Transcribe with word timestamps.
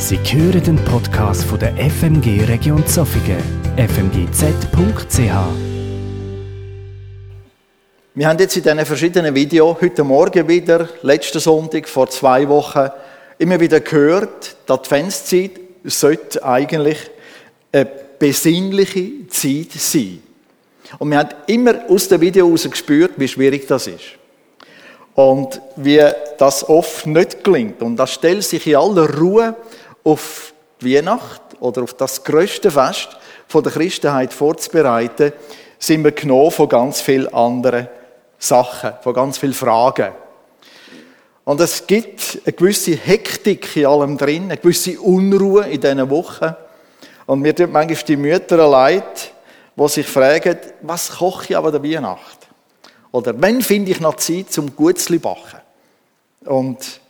Sie 0.00 0.16
hören 0.16 0.62
den 0.62 0.76
Podcast 0.84 1.42
von 1.42 1.58
der 1.58 1.74
FMG 1.76 2.44
Region 2.44 2.86
Zofingen, 2.86 3.42
fmgz.ch. 3.76 5.18
Wir 8.14 8.28
haben 8.28 8.38
jetzt 8.38 8.56
in 8.56 8.62
diesen 8.62 8.86
verschiedenen 8.86 9.34
Videos, 9.34 9.76
heute 9.80 10.04
Morgen 10.04 10.46
wieder, 10.46 10.88
letzten 11.02 11.40
Sonntag, 11.40 11.88
vor 11.88 12.08
zwei 12.08 12.48
Wochen, 12.48 12.90
immer 13.38 13.58
wieder 13.58 13.80
gehört, 13.80 14.56
die 14.68 14.72
Adventszeit 14.72 15.50
sollte 15.82 16.44
eigentlich 16.44 16.98
eine 17.72 17.90
besinnliche 18.20 19.26
Zeit 19.26 19.72
sein. 19.72 20.22
Und 21.00 21.10
wir 21.10 21.18
haben 21.18 21.30
immer 21.48 21.74
aus 21.88 22.06
dem 22.06 22.20
Video 22.20 22.46
heraus 22.46 22.70
gespürt, 22.70 23.14
wie 23.16 23.28
schwierig 23.28 23.66
das 23.66 23.88
ist. 23.88 24.04
Und 25.14 25.60
wie 25.74 26.00
das 26.38 26.68
oft 26.68 27.04
nicht 27.08 27.42
gelingt. 27.42 27.82
Und 27.82 27.96
das 27.96 28.14
stellt 28.14 28.44
sich 28.44 28.64
in 28.68 28.76
aller 28.76 29.12
Ruhe 29.18 29.56
auf 30.08 30.54
die 30.80 30.96
Weihnacht 30.96 31.42
oder 31.60 31.82
auf 31.82 31.94
das 31.94 32.24
größte 32.24 32.70
Fest 32.70 33.16
von 33.46 33.62
der 33.62 33.72
Christenheit 33.72 34.32
vorzubereiten, 34.32 35.32
sind 35.78 36.02
wir 36.02 36.12
genommen 36.12 36.50
von 36.50 36.68
ganz 36.68 37.00
vielen 37.00 37.32
anderen 37.32 37.88
Sachen, 38.38 38.92
von 39.02 39.14
ganz 39.14 39.38
vielen 39.38 39.52
Fragen. 39.52 40.12
Und 41.44 41.60
es 41.60 41.86
gibt 41.86 42.40
eine 42.44 42.52
gewisse 42.52 42.94
Hektik 42.94 43.76
in 43.76 43.86
allem 43.86 44.18
drin, 44.18 44.44
eine 44.44 44.56
gewisse 44.56 45.00
Unruhe 45.00 45.66
in 45.68 45.80
diesen 45.80 46.10
Wochen. 46.10 46.54
Und 47.26 47.40
mir 47.40 47.54
tut 47.54 47.72
manchmal 47.72 48.02
die 48.06 48.16
Mütter 48.16 48.68
leid, 48.68 49.32
die 49.76 49.88
sich 49.88 50.06
fragen, 50.06 50.58
was 50.82 51.10
koche 51.10 51.46
ich 51.50 51.56
aber 51.56 51.70
der 51.70 51.82
Weihnacht? 51.82 52.38
Oder 53.12 53.34
wann 53.36 53.62
finde 53.62 53.92
ich 53.92 54.00
noch 54.00 54.16
Zeit 54.16 54.52
zum 54.52 54.74
Gutzli 54.74 55.18
backen? 55.18 55.60
Und 56.44 57.00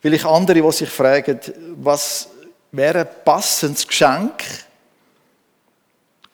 Vielleicht 0.00 0.24
andere, 0.24 0.62
die 0.62 0.72
sich 0.72 0.88
fragen, 0.88 1.38
was 1.76 2.28
wäre 2.72 3.00
ein 3.00 3.08
passendes 3.24 3.86
Geschenk 3.86 4.44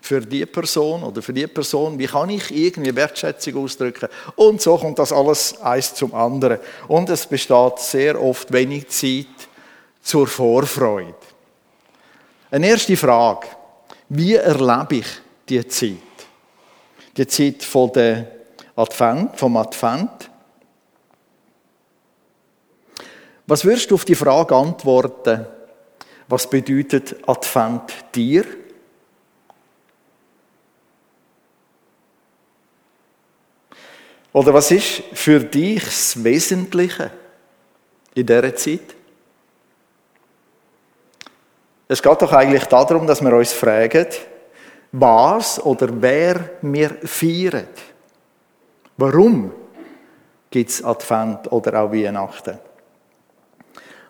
für 0.00 0.20
die 0.20 0.46
Person 0.46 1.02
oder 1.02 1.20
für 1.20 1.32
die 1.32 1.46
Person, 1.48 1.98
wie 1.98 2.06
kann 2.06 2.30
ich 2.30 2.54
irgendwie 2.54 2.94
Wertschätzung 2.94 3.64
ausdrücken? 3.64 4.08
Und 4.36 4.62
so 4.62 4.76
kommt 4.78 4.98
das 5.00 5.12
alles 5.12 5.60
eins 5.60 5.94
zum 5.94 6.14
anderen. 6.14 6.58
Und 6.86 7.10
es 7.10 7.26
besteht 7.26 7.78
sehr 7.80 8.22
oft 8.22 8.52
wenig 8.52 8.88
Zeit 8.88 9.26
zur 10.02 10.28
Vorfreude. 10.28 11.14
Eine 12.50 12.68
erste 12.68 12.96
Frage. 12.96 13.48
Wie 14.08 14.34
erlebe 14.34 14.96
ich 14.96 15.06
die 15.48 15.66
Zeit? 15.66 15.96
Die 17.16 17.26
Zeit 17.26 17.64
von 17.64 17.92
der 17.92 18.30
Advent, 18.76 19.36
vom 19.36 19.56
Advent. 19.56 20.30
Was 23.46 23.64
würdest 23.64 23.90
du 23.90 23.94
auf 23.94 24.04
die 24.04 24.14
Frage 24.14 24.54
antworten? 24.54 25.46
Was 26.28 26.50
bedeutet 26.50 27.16
Advent 27.28 27.94
dir? 28.14 28.44
Oder 34.32 34.52
was 34.52 34.70
ist 34.70 35.02
für 35.12 35.40
dich 35.40 35.82
das 35.82 36.22
Wesentliche 36.22 37.10
in 38.14 38.26
dieser 38.26 38.54
Zeit? 38.56 38.94
Es 41.88 42.02
geht 42.02 42.20
doch 42.20 42.32
eigentlich 42.32 42.64
darum, 42.64 43.06
dass 43.06 43.22
wir 43.22 43.32
uns 43.32 43.52
fragen, 43.52 44.08
was 44.90 45.64
oder 45.64 45.88
wer 46.02 46.50
wir 46.62 46.90
feiern. 47.04 47.68
Warum 48.96 49.52
gibt 50.50 50.70
es 50.70 50.84
Advent 50.84 51.50
oder 51.52 51.80
auch 51.80 51.92
Weihnachten? 51.92 52.65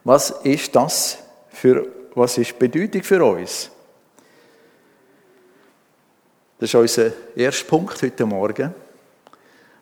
Was 0.06 0.30
ist 0.44 0.76
das 0.76 1.18
für, 1.48 1.84
was 2.14 2.38
ist 2.38 2.52
die 2.52 2.68
Bedeutung 2.68 3.02
für 3.02 3.24
uns? 3.24 3.68
Das 6.60 6.70
ist 6.70 6.74
unser 6.76 7.10
erster 7.34 7.64
Punkt 7.64 8.00
heute 8.00 8.24
Morgen. 8.24 8.72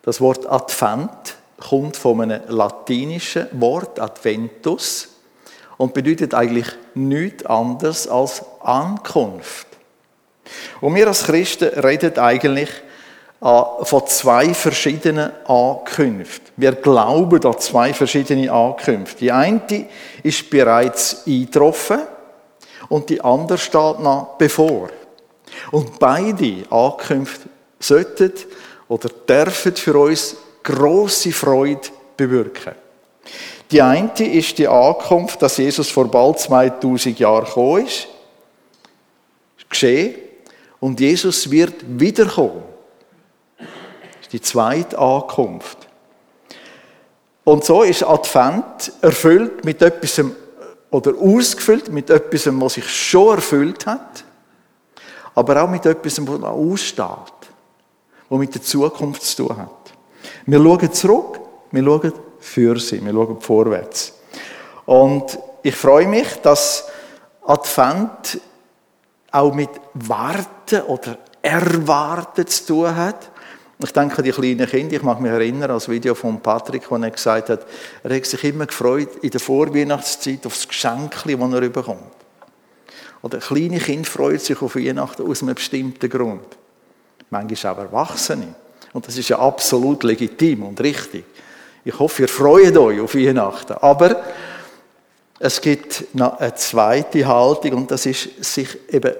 Das 0.01 0.19
Wort 0.19 0.49
Advent 0.49 1.37
kommt 1.59 1.95
von 1.95 2.21
einem 2.21 2.41
latinischen 2.47 3.49
Wort, 3.51 3.99
Adventus, 3.99 5.09
und 5.77 5.93
bedeutet 5.93 6.33
eigentlich 6.33 6.69
nichts 6.95 7.45
anderes 7.45 8.07
als 8.07 8.43
Ankunft. 8.61 9.67
Und 10.81 10.95
wir 10.95 11.07
als 11.07 11.25
Christen 11.25 11.67
reden 11.67 12.17
eigentlich 12.17 12.71
von 13.45 14.07
zwei 14.07 14.55
verschiedenen 14.55 15.31
Ankünften. 15.45 16.47
Wir 16.57 16.71
glauben 16.71 17.45
an 17.45 17.59
zwei 17.59 17.93
verschiedene 17.93 18.51
Ankünfte. 18.51 19.19
Die 19.19 19.31
eine 19.31 19.85
ist 20.23 20.49
bereits 20.49 21.27
eingetroffen 21.27 21.99
und 22.89 23.07
die 23.07 23.21
andere 23.21 23.59
steht 23.59 23.99
noch 23.99 24.35
bevor. 24.39 24.89
Und 25.69 25.99
beide 25.99 26.63
Ankünfte 26.71 27.47
sollten 27.79 28.33
oder 28.87 29.09
dürfen 29.09 29.75
für 29.75 29.95
uns 29.95 30.37
große 30.63 31.31
Freude 31.31 31.87
bewirken. 32.17 32.73
Die 33.69 33.81
eine 33.81 34.11
ist 34.33 34.57
die 34.57 34.67
Ankunft, 34.67 35.39
dass 35.43 35.57
Jesus 35.57 35.91
vor 35.91 36.09
bald 36.09 36.39
2000 36.39 37.19
Jahren 37.19 37.45
gekommen 37.45 37.85
ist. 37.85 38.07
Geschehen. 39.69 40.15
Und 40.79 40.99
Jesus 40.99 41.49
wird 41.51 41.75
wiederkommen 41.87 42.74
die 44.35 44.41
zweite 44.41 44.99
Ankunft. 44.99 45.77
Und 47.45 47.63
so 47.63 47.83
ist 47.83 48.03
Advent 48.03 48.91
erfüllt 49.01 49.63
mit 49.63 49.81
etwas 49.81 50.21
oder 50.91 51.13
ausgefüllt 51.17 51.89
mit 51.89 52.09
etwas, 52.09 52.45
was 52.59 52.73
sich 52.73 52.89
schon 52.89 53.35
erfüllt 53.35 53.85
hat, 53.85 54.25
aber 55.35 55.63
auch 55.63 55.69
mit 55.69 55.85
etwas, 55.85 56.19
was 56.27 56.39
noch 56.39 56.49
aussteht, 56.49 57.39
was 58.27 58.39
mit 58.39 58.53
der 58.53 58.61
Zukunft 58.61 59.23
zu 59.23 59.47
tun 59.47 59.57
hat. 59.57 59.93
Wir 60.45 60.61
schauen 60.61 60.91
zurück, 60.91 61.39
wir 61.71 61.83
schauen 61.83 62.13
für 62.39 62.77
sie, 62.77 63.05
wir 63.05 63.13
schauen 63.13 63.39
vorwärts. 63.39 64.19
Und 64.85 65.39
ich 65.63 65.75
freue 65.77 66.07
mich, 66.07 66.27
dass 66.41 66.89
Advent 67.45 68.41
auch 69.31 69.53
mit 69.53 69.69
Warten 69.93 70.81
oder 70.87 71.19
Erwarten 71.41 72.45
zu 72.47 72.65
tun 72.65 72.95
hat. 72.95 73.31
Ich 73.77 73.91
denke 73.91 74.23
die 74.23 74.31
kleinen 74.31 74.67
Kinder, 74.69 74.95
ich 74.95 75.03
mag 75.03 75.19
mich 75.19 75.31
erinnern 75.31 75.63
an 75.63 75.75
das 75.75 75.89
Video 75.89 76.15
von 76.15 76.39
Patrick, 76.39 76.89
wo 76.89 76.95
er 76.95 77.11
gesagt 77.11 77.49
hat, 77.49 77.65
er 78.03 78.15
hat 78.15 78.25
sich 78.25 78.41
immer 78.45 78.65
gefreut 78.65 79.17
in 79.21 79.29
der 79.29 79.41
Vorweihnachtszeit 79.41 80.45
auf 80.45 80.53
das 80.53 80.67
Geschenk, 80.67 81.11
das 81.11 81.25
er 81.25 81.69
bekommt. 81.69 81.99
Oder 83.21 83.39
kleine 83.39 83.79
Kind 83.79 84.07
freut 84.07 84.41
sich 84.41 84.61
auf 84.61 84.75
Weihnachten 84.75 85.29
aus 85.29 85.41
einem 85.41 85.55
bestimmten 85.55 86.09
Grund. 86.09 86.45
Manchmal 87.29 87.73
auch 87.73 87.79
Erwachsene. 87.79 88.55
Und 88.93 89.07
das 89.07 89.17
ist 89.17 89.27
ja 89.27 89.39
absolut 89.39 90.03
legitim 90.03 90.63
und 90.63 90.79
richtig. 90.79 91.25
Ich 91.83 91.99
hoffe, 91.99 92.21
ihr 92.21 92.29
freut 92.29 92.77
euch 92.77 93.01
auf 93.01 93.13
Weihnachten. 93.13 93.73
Aber 93.73 94.23
es 95.37 95.59
gibt 95.59 96.15
noch 96.15 96.39
eine 96.39 96.55
zweite 96.55 97.27
Haltung 97.27 97.73
und 97.73 97.91
das 97.91 98.05
ist 98.05 98.41
sich 98.41 98.69
eben 98.89 99.13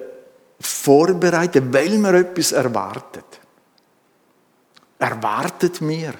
vorbereiten, 0.58 1.74
weil 1.74 1.98
man 1.98 2.14
etwas 2.14 2.52
erwartet 2.52 3.24
erwartet 4.98 5.80
mir 5.80 6.14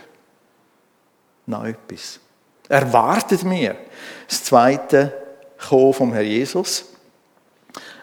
noch 1.47 1.65
etwas. 1.65 2.21
Erwartet 2.69 3.45
mir 3.45 3.77
das 4.29 4.45
zweite 4.45 5.13
Kommen 5.69 5.93
vom 5.93 6.13
Herrn 6.13 6.27
Jesus. 6.27 6.85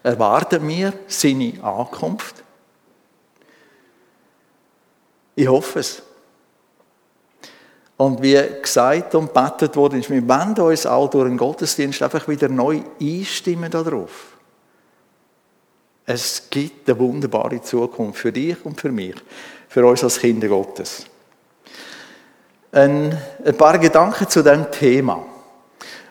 Erwartet 0.02 0.62
mir 0.62 0.94
seine 1.08 1.62
Ankunft. 1.64 2.44
Ich 5.36 5.48
hoffe 5.48 5.80
es. 5.80 6.02
Und 7.98 8.22
wie 8.22 8.40
gesagt 8.62 9.16
und 9.16 9.34
betet 9.34 9.76
worden 9.76 10.00
ist, 10.00 10.10
wir 10.10 10.28
wollen 10.28 10.58
uns 10.60 10.86
auch 10.86 11.10
durch 11.10 11.28
den 11.28 11.38
Gottesdienst 11.38 12.02
einfach 12.02 12.28
wieder 12.28 12.50
neu 12.50 12.82
einstimmen 13.00 13.72
darauf. 13.72 14.33
Es 16.06 16.48
gibt 16.50 16.90
eine 16.90 17.00
wunderbare 17.00 17.62
Zukunft 17.62 18.20
für 18.20 18.32
dich 18.32 18.58
und 18.66 18.80
für 18.80 18.92
mich 18.92 19.16
für 19.70 19.86
uns 19.86 20.04
als 20.04 20.20
Kinder 20.20 20.48
Gottes. 20.48 21.06
Ein, 22.72 23.18
paar 23.58 23.78
Gedanken 23.80 24.28
zu 24.28 24.44
dem 24.44 24.70
Thema. 24.72 25.26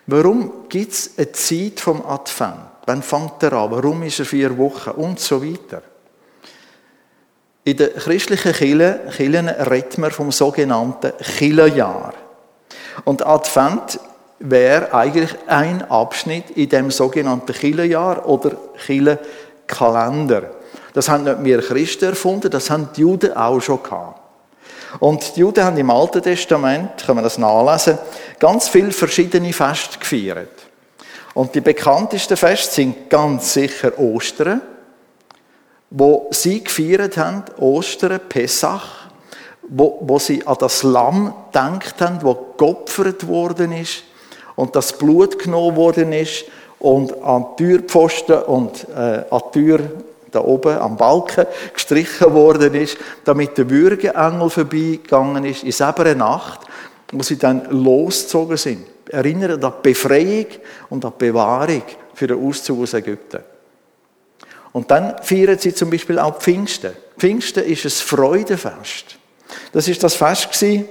Warum 0.06 0.68
gibt 0.68 0.92
es 0.92 1.10
eine 1.16 1.30
Zeit 1.32 1.78
vom 1.78 2.04
Advent? 2.04 2.58
Wann 2.86 3.02
fängt 3.02 3.42
er 3.42 3.52
an? 3.52 3.70
Warum 3.70 4.02
ist 4.02 4.18
er 4.18 4.24
vier 4.24 4.56
Wochen? 4.58 4.90
Und 4.90 5.20
so 5.20 5.44
weiter. 5.44 5.82
In 7.64 7.76
den 7.76 7.94
christlichen 7.94 8.52
Kirchen 8.52 9.48
redet 9.48 9.98
man 9.98 10.10
vom 10.10 10.32
sogenannten 10.32 11.12
Killerjahr. 11.18 12.14
Und 13.04 13.24
Advent 13.24 14.00
wäre 14.40 14.92
eigentlich 14.92 15.36
ein 15.46 15.82
Abschnitt 15.88 16.50
in 16.50 16.68
dem 16.68 16.90
sogenannten 16.90 17.52
Killerjahr 17.52 18.28
oder 18.28 18.56
Killerkalender. 19.66 20.50
Das 20.92 21.08
haben 21.08 21.24
nicht 21.24 21.44
wir 21.44 21.62
Christen 21.62 22.06
erfunden, 22.06 22.50
das 22.50 22.70
haben 22.70 22.88
die 22.96 23.00
Juden 23.00 23.36
auch 23.36 23.60
schon 23.60 23.82
gehabt. 23.82 24.20
Und 25.00 25.36
die 25.36 25.40
Juden 25.40 25.64
haben 25.64 25.78
im 25.78 25.90
Alten 25.90 26.22
Testament, 26.22 27.04
können 27.06 27.18
wir 27.18 27.22
das 27.22 27.38
nachlesen, 27.38 27.98
ganz 28.38 28.68
viele 28.68 28.92
verschiedene 28.92 29.52
Feste 29.52 29.98
gefeiert. 29.98 30.50
Und 31.32 31.54
die 31.54 31.62
bekanntesten 31.62 32.36
Feste 32.36 32.74
sind 32.74 33.08
ganz 33.08 33.54
sicher 33.54 33.98
Ostern, 33.98 34.60
wo 35.88 36.28
sie 36.30 36.62
gefeiert 36.62 37.16
haben, 37.16 37.44
Ostern, 37.58 38.20
Pessach, 38.28 39.08
wo, 39.62 39.98
wo 40.02 40.18
sie 40.18 40.46
an 40.46 40.56
das 40.60 40.82
Lamm 40.82 41.32
gedacht 41.46 42.00
haben, 42.00 42.22
wo 42.22 42.54
geopfert 42.58 43.26
worden 43.26 43.72
ist 43.72 44.02
und 44.56 44.76
das 44.76 44.98
Blut 44.98 45.38
genommen 45.38 45.76
worden 45.76 46.12
ist 46.12 46.44
und 46.82 47.22
an 47.22 47.46
die 47.58 47.64
Türpfosten 47.64 48.42
und 48.42 48.88
äh, 48.88 49.24
an 49.30 49.42
die 49.54 49.60
Tür 49.60 49.80
da 50.32 50.40
oben 50.40 50.78
am 50.78 50.96
Balken 50.96 51.46
gestrichen 51.72 52.32
worden 52.32 52.74
ist, 52.74 52.96
damit 53.24 53.56
der 53.56 53.70
Würgeengel 53.70 54.50
vorbeigegangen 54.50 55.44
ist, 55.44 55.62
in 55.62 55.72
selber 55.72 56.12
Nacht, 56.14 56.60
wo 57.12 57.22
sie 57.22 57.38
dann 57.38 57.70
losgezogen 57.70 58.56
sind. 58.56 58.86
Erinnern 59.10 59.62
an 59.62 59.72
die 59.78 59.90
Befreiung 59.90 60.46
und 60.90 61.04
an 61.04 61.12
die 61.20 61.26
Bewahrung 61.26 61.82
für 62.14 62.26
den 62.26 62.44
Auszug 62.44 62.82
aus 62.82 62.94
Ägypten. 62.94 63.40
Und 64.72 64.90
dann 64.90 65.16
feiern 65.22 65.58
sie 65.58 65.74
zum 65.74 65.90
Beispiel 65.90 66.18
auch 66.18 66.38
Pfingsten. 66.38 66.92
Pfingsten 67.18 67.64
ist 67.64 67.84
ein 67.84 67.90
Freudenfest. 67.90 69.18
Das 69.72 69.86
ist 69.86 70.02
das 70.02 70.14
Fest 70.14 70.50
gewesen, 70.50 70.88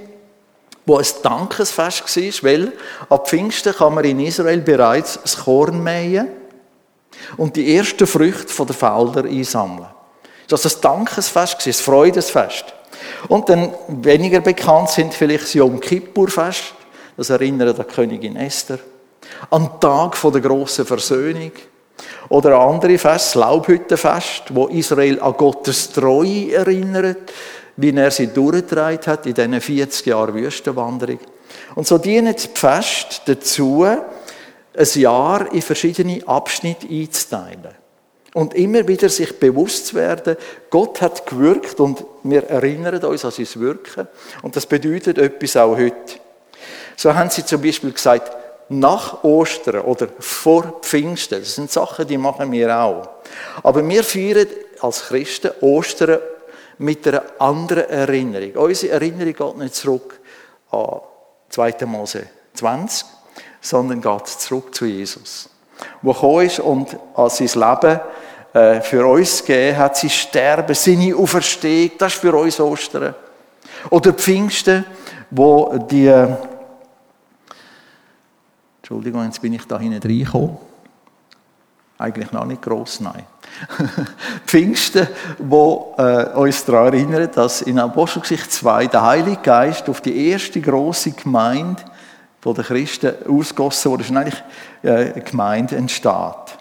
wo 0.86 0.96
ein 0.96 1.06
Dankesfest 1.22 2.16
war, 2.16 2.50
weil 2.50 2.72
ab 3.08 3.28
Pfingsten 3.28 3.74
kann 3.74 3.94
man 3.94 4.04
in 4.04 4.20
Israel 4.20 4.60
bereits 4.60 5.18
das 5.22 5.36
Korn 5.36 5.82
mähen 5.82 6.28
und 7.36 7.56
die 7.56 7.76
ersten 7.76 8.06
Früchte 8.06 8.64
der 8.64 8.74
Felder 8.74 9.24
einsammeln. 9.24 9.88
Das 10.48 10.64
war 10.64 10.72
ein 10.72 10.98
Dankesfest, 10.98 11.66
ein 11.66 11.72
Freudesfest. 11.72 12.64
Und 13.28 13.48
dann 13.48 13.72
weniger 13.88 14.40
bekannt 14.40 14.90
sind 14.90 15.14
vielleicht 15.14 15.44
das 15.44 15.54
Yom 15.54 15.80
Kippur-Fest, 15.80 16.74
das 17.16 17.30
erinnert 17.30 17.78
an 17.78 17.86
Königin 17.86 18.36
Esther, 18.36 18.78
an 19.50 19.64
den 19.64 19.80
Tag 19.80 20.16
der 20.20 20.40
grossen 20.40 20.86
Versöhnung, 20.86 21.52
oder 22.28 22.58
andere 22.58 22.98
Fest, 22.98 23.26
das 23.26 23.34
Laubhüttenfest, 23.34 24.54
wo 24.54 24.66
Israel 24.66 25.20
an 25.20 25.34
Gottes 25.36 25.92
Treue 25.92 26.52
erinnert, 26.52 27.32
wie 27.82 27.94
er 27.94 28.10
sie 28.10 28.28
durchgetragen 28.28 29.06
hat 29.06 29.26
in 29.26 29.34
diesen 29.34 29.60
40 29.60 30.06
Jahren 30.06 30.34
Wüstenwanderung. 30.34 31.18
Und 31.74 31.86
so 31.86 31.98
dienen 31.98 32.34
die 32.34 32.48
Feste 32.58 33.20
dazu, 33.34 33.84
ein 33.84 34.88
Jahr 34.94 35.52
in 35.52 35.62
verschiedene 35.62 36.26
Abschnitte 36.26 36.86
einzuteilen. 36.88 37.74
Und 38.34 38.54
immer 38.54 38.88
wieder 38.88 39.10
sich 39.10 39.38
bewusst 39.38 39.88
zu 39.88 39.96
werden, 39.96 40.36
Gott 40.70 41.02
hat 41.02 41.26
gewirkt 41.26 41.80
und 41.80 42.04
wir 42.22 42.44
erinnern 42.44 43.04
uns 43.04 43.24
an 43.26 43.30
sein 43.30 43.48
Wirken. 43.56 44.08
Und 44.40 44.56
das 44.56 44.64
bedeutet 44.64 45.18
etwas 45.18 45.56
auch 45.56 45.76
heute. 45.76 46.14
So 46.96 47.14
haben 47.14 47.28
sie 47.28 47.44
zum 47.44 47.60
Beispiel 47.60 47.92
gesagt, 47.92 48.32
nach 48.70 49.22
Ostern 49.22 49.82
oder 49.82 50.08
vor 50.18 50.80
Pfingsten. 50.80 51.40
Das 51.40 51.56
sind 51.56 51.70
Sachen, 51.70 52.06
die 52.06 52.16
machen 52.16 52.50
wir 52.52 52.74
auch. 52.78 53.08
Aber 53.62 53.86
wir 53.86 54.02
feiern 54.02 54.46
als 54.80 55.08
Christen 55.08 55.50
Ostern 55.60 56.20
mit 56.78 57.06
einer 57.06 57.22
anderen 57.38 57.88
Erinnerung. 57.88 58.52
Unsere 58.64 58.92
Erinnerung 58.92 59.32
geht 59.32 59.56
nicht 59.58 59.74
zurück 59.74 60.20
an 60.70 61.00
2. 61.50 61.86
Mose 61.86 62.26
20, 62.54 63.06
sondern 63.60 64.00
geht 64.00 64.26
zurück 64.26 64.74
zu 64.74 64.86
Jesus, 64.86 65.48
der 66.02 66.12
gekommen 66.12 66.46
ist 66.46 66.60
und 66.60 66.96
an 67.14 67.30
sein 67.30 67.48
Leben 67.54 68.00
äh, 68.52 68.80
für 68.80 69.06
uns 69.06 69.44
gegeben 69.44 69.78
hat, 69.78 69.96
sein 69.96 70.10
Sterben, 70.10 70.74
seine 70.74 71.16
Auferstehung, 71.16 71.92
das 71.98 72.14
ist 72.14 72.20
für 72.20 72.34
uns 72.34 72.60
Ostern. 72.60 73.14
Oder 73.90 74.12
Pfingsten, 74.12 74.84
wo 75.30 75.76
die 75.90 76.12
Entschuldigung, 78.92 79.24
jetzt 79.24 79.40
bin 79.40 79.54
ich 79.54 79.66
da 79.66 79.78
hinten 79.78 80.02
reingekommen. 80.02 80.58
Eigentlich 81.96 82.30
noch 82.32 82.44
nicht 82.44 82.60
gross, 82.60 83.00
nein. 83.00 83.24
Pfingsten, 84.46 85.08
wo 85.38 85.94
äh, 85.98 86.24
uns 86.34 86.64
daran 86.64 86.94
erinnert, 86.94 87.36
dass 87.36 87.62
in 87.62 87.78
Apostelgeschichte 87.78 88.48
2 88.48 88.86
der 88.86 89.02
Heilige 89.02 89.42
Geist 89.42 89.88
auf 89.88 90.00
die 90.00 90.30
erste 90.30 90.60
große 90.60 91.12
Gemeinde, 91.12 91.82
wo 92.42 92.52
der 92.52 92.64
Christen 92.64 93.14
ausgossen 93.28 93.90
wurde, 93.90 94.02
ist 94.02 94.10
eigentlich 94.10 94.42
äh, 94.82 95.12
eine 95.12 95.22
Gemeinde 95.22 95.76
entsteht. 95.76 96.58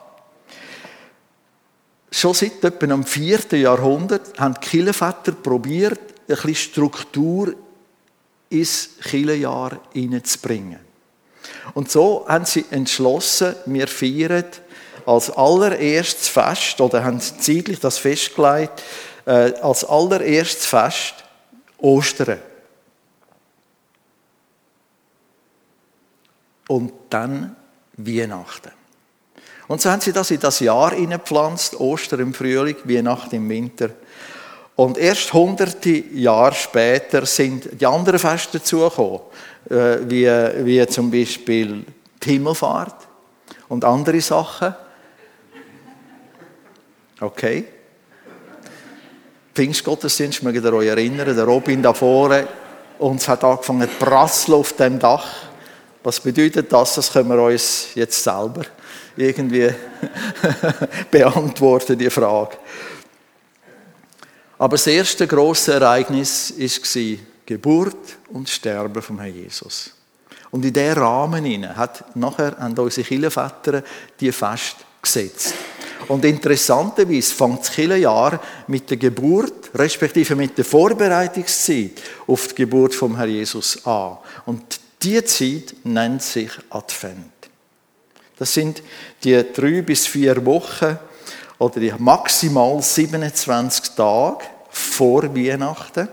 Schon 2.12 2.34
seit 2.34 2.64
etwa 2.64 2.88
dem 2.88 3.04
4. 3.04 3.40
Jahrhundert 3.60 4.38
haben 4.38 4.56
die 4.56 4.68
Kirchenväter 4.68 5.32
probiert, 5.32 6.00
ein 6.28 6.36
bisschen 6.36 6.56
Struktur 6.56 7.56
ins 8.50 8.90
Kirchenjahr 9.02 9.80
hineinzubringen. 9.94 10.80
Und 11.74 11.90
so 11.90 12.26
haben 12.28 12.46
sie 12.46 12.66
entschlossen, 12.70 13.56
wir 13.66 13.88
feiern 13.88 14.46
als 15.12 15.30
allererstes 15.30 16.30
Fest, 16.30 16.80
oder 16.80 17.04
haben 17.04 17.20
zeitlich 17.20 17.80
das 17.80 17.98
festgelegt, 17.98 18.82
äh, 19.26 19.54
als 19.62 19.84
allererstes 19.84 20.66
Fest 20.66 21.16
Ostern. 21.78 22.40
Und 26.68 26.94
dann 27.10 27.56
Weihnachten. 27.98 28.72
Und 29.68 29.82
so 29.82 29.90
haben 29.90 30.02
sie 30.02 30.14
das 30.14 30.32
in 30.32 30.40
das 30.40 30.60
Jahr 30.60 30.92
hineingepflanzt, 30.92 31.80
Ostern 31.80 32.22
im 32.22 32.34
Frühling, 32.34 32.78
Weihnachten 32.86 33.36
im 33.36 33.50
Winter. 33.50 33.90
Und 34.76 34.98
erst 34.98 35.34
hunderte 35.34 35.90
Jahre 35.90 36.56
später 36.56 37.26
sind 37.26 37.70
die 37.80 37.86
anderen 37.86 38.20
Feste 38.20 38.60
dazugekommen. 38.60 39.20
Äh, 39.70 40.10
wie, 40.10 40.26
wie 40.66 40.88
zum 40.88 41.12
Beispiel 41.12 41.86
die 42.24 42.30
Himmelfahrt 42.30 43.08
und 43.68 43.84
andere 43.86 44.22
Sachen. 44.22 44.74
Okay. 47.22 47.66
Pfingstgottesdienst, 49.54 50.42
mögt 50.42 50.64
ihr 50.64 50.74
euch 50.74 50.88
erinnern, 50.88 51.36
der 51.36 51.46
Robin 51.46 51.84
da 51.84 51.94
vorne, 51.94 52.48
uns 52.98 53.28
hat 53.28 53.44
angefangen 53.44 53.88
zu 53.88 54.04
prasseln 54.04 54.58
auf 54.58 54.74
dem 54.74 54.98
Dach. 54.98 55.28
Was 56.04 56.20
bedeutet 56.20 56.74
das? 56.74 56.96
Das 56.96 57.14
können 57.14 57.30
wir 57.30 57.40
uns 57.44 57.90
jetzt 57.94 58.24
selber 58.24 58.64
irgendwie 59.16 59.70
beantworten, 61.12 61.96
die 61.96 62.10
Frage. 62.10 62.58
Aber 64.58 64.78
das 64.78 64.88
erste 64.88 65.28
große 65.28 65.74
Ereignis 65.74 66.56
war 66.58 67.18
Geburt 67.46 68.18
und 68.30 68.50
Sterben 68.50 69.02
vom 69.02 69.20
Herrn 69.20 69.36
Jesus. 69.36 69.92
Und 70.50 70.66
in 70.66 70.74
diesen 70.74 70.94
Rahmen 70.94 71.78
hat 71.78 72.16
nachher 72.16 72.58
haben 72.58 72.78
unsere 72.78 73.06
Kirchenväter 73.06 73.84
die 74.20 74.32
Fest 74.32 74.78
gesetzt. 75.02 75.54
Und 76.08 76.26
interessanterweise 76.26 77.34
fängt 77.34 77.62
das 77.62 77.72
Kirchenjahr 77.72 78.40
mit 78.68 78.90
der 78.90 78.98
Geburt, 78.98 79.72
respektive 79.76 80.36
mit 80.36 80.58
der 80.58 80.66
Vorbereitungszeit 80.66 82.02
auf 82.28 82.50
die 82.50 82.56
Geburt 82.56 82.96
vom 82.96 83.16
Herrn 83.18 83.30
Jesus 83.30 83.86
an. 83.86 84.18
Und 84.46 84.80
diese 85.02 85.26
Zeit 85.26 85.76
nennt 85.84 86.22
sich 86.22 86.52
Advent. 86.70 87.32
Das 88.38 88.54
sind 88.54 88.82
die 89.24 89.44
drei 89.54 89.82
bis 89.82 90.08
vier 90.08 90.44
Wochen 90.46 90.98
oder 91.60 91.80
die 91.80 91.94
maximal 91.98 92.82
27 92.82 93.96
Tage 93.96 94.46
vor 94.70 95.36
Weihnachten 95.36 96.08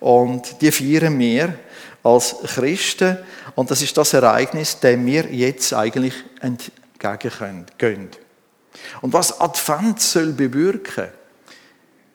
und 0.00 0.60
die 0.60 0.72
feiern 0.72 1.18
wir 1.18 1.58
als 2.02 2.36
Christen. 2.54 3.18
Und 3.54 3.70
das 3.70 3.82
ist 3.82 3.96
das 3.96 4.12
Ereignis, 4.12 4.80
dem 4.80 5.04
wir 5.04 5.26
jetzt 5.32 5.74
eigentlich 5.74 6.14
entgegen 6.40 7.66
gehen. 7.76 8.08
Und 9.00 9.12
was 9.12 9.40
Advent 9.40 10.00
soll 10.00 10.32
bewirken, 10.32 11.08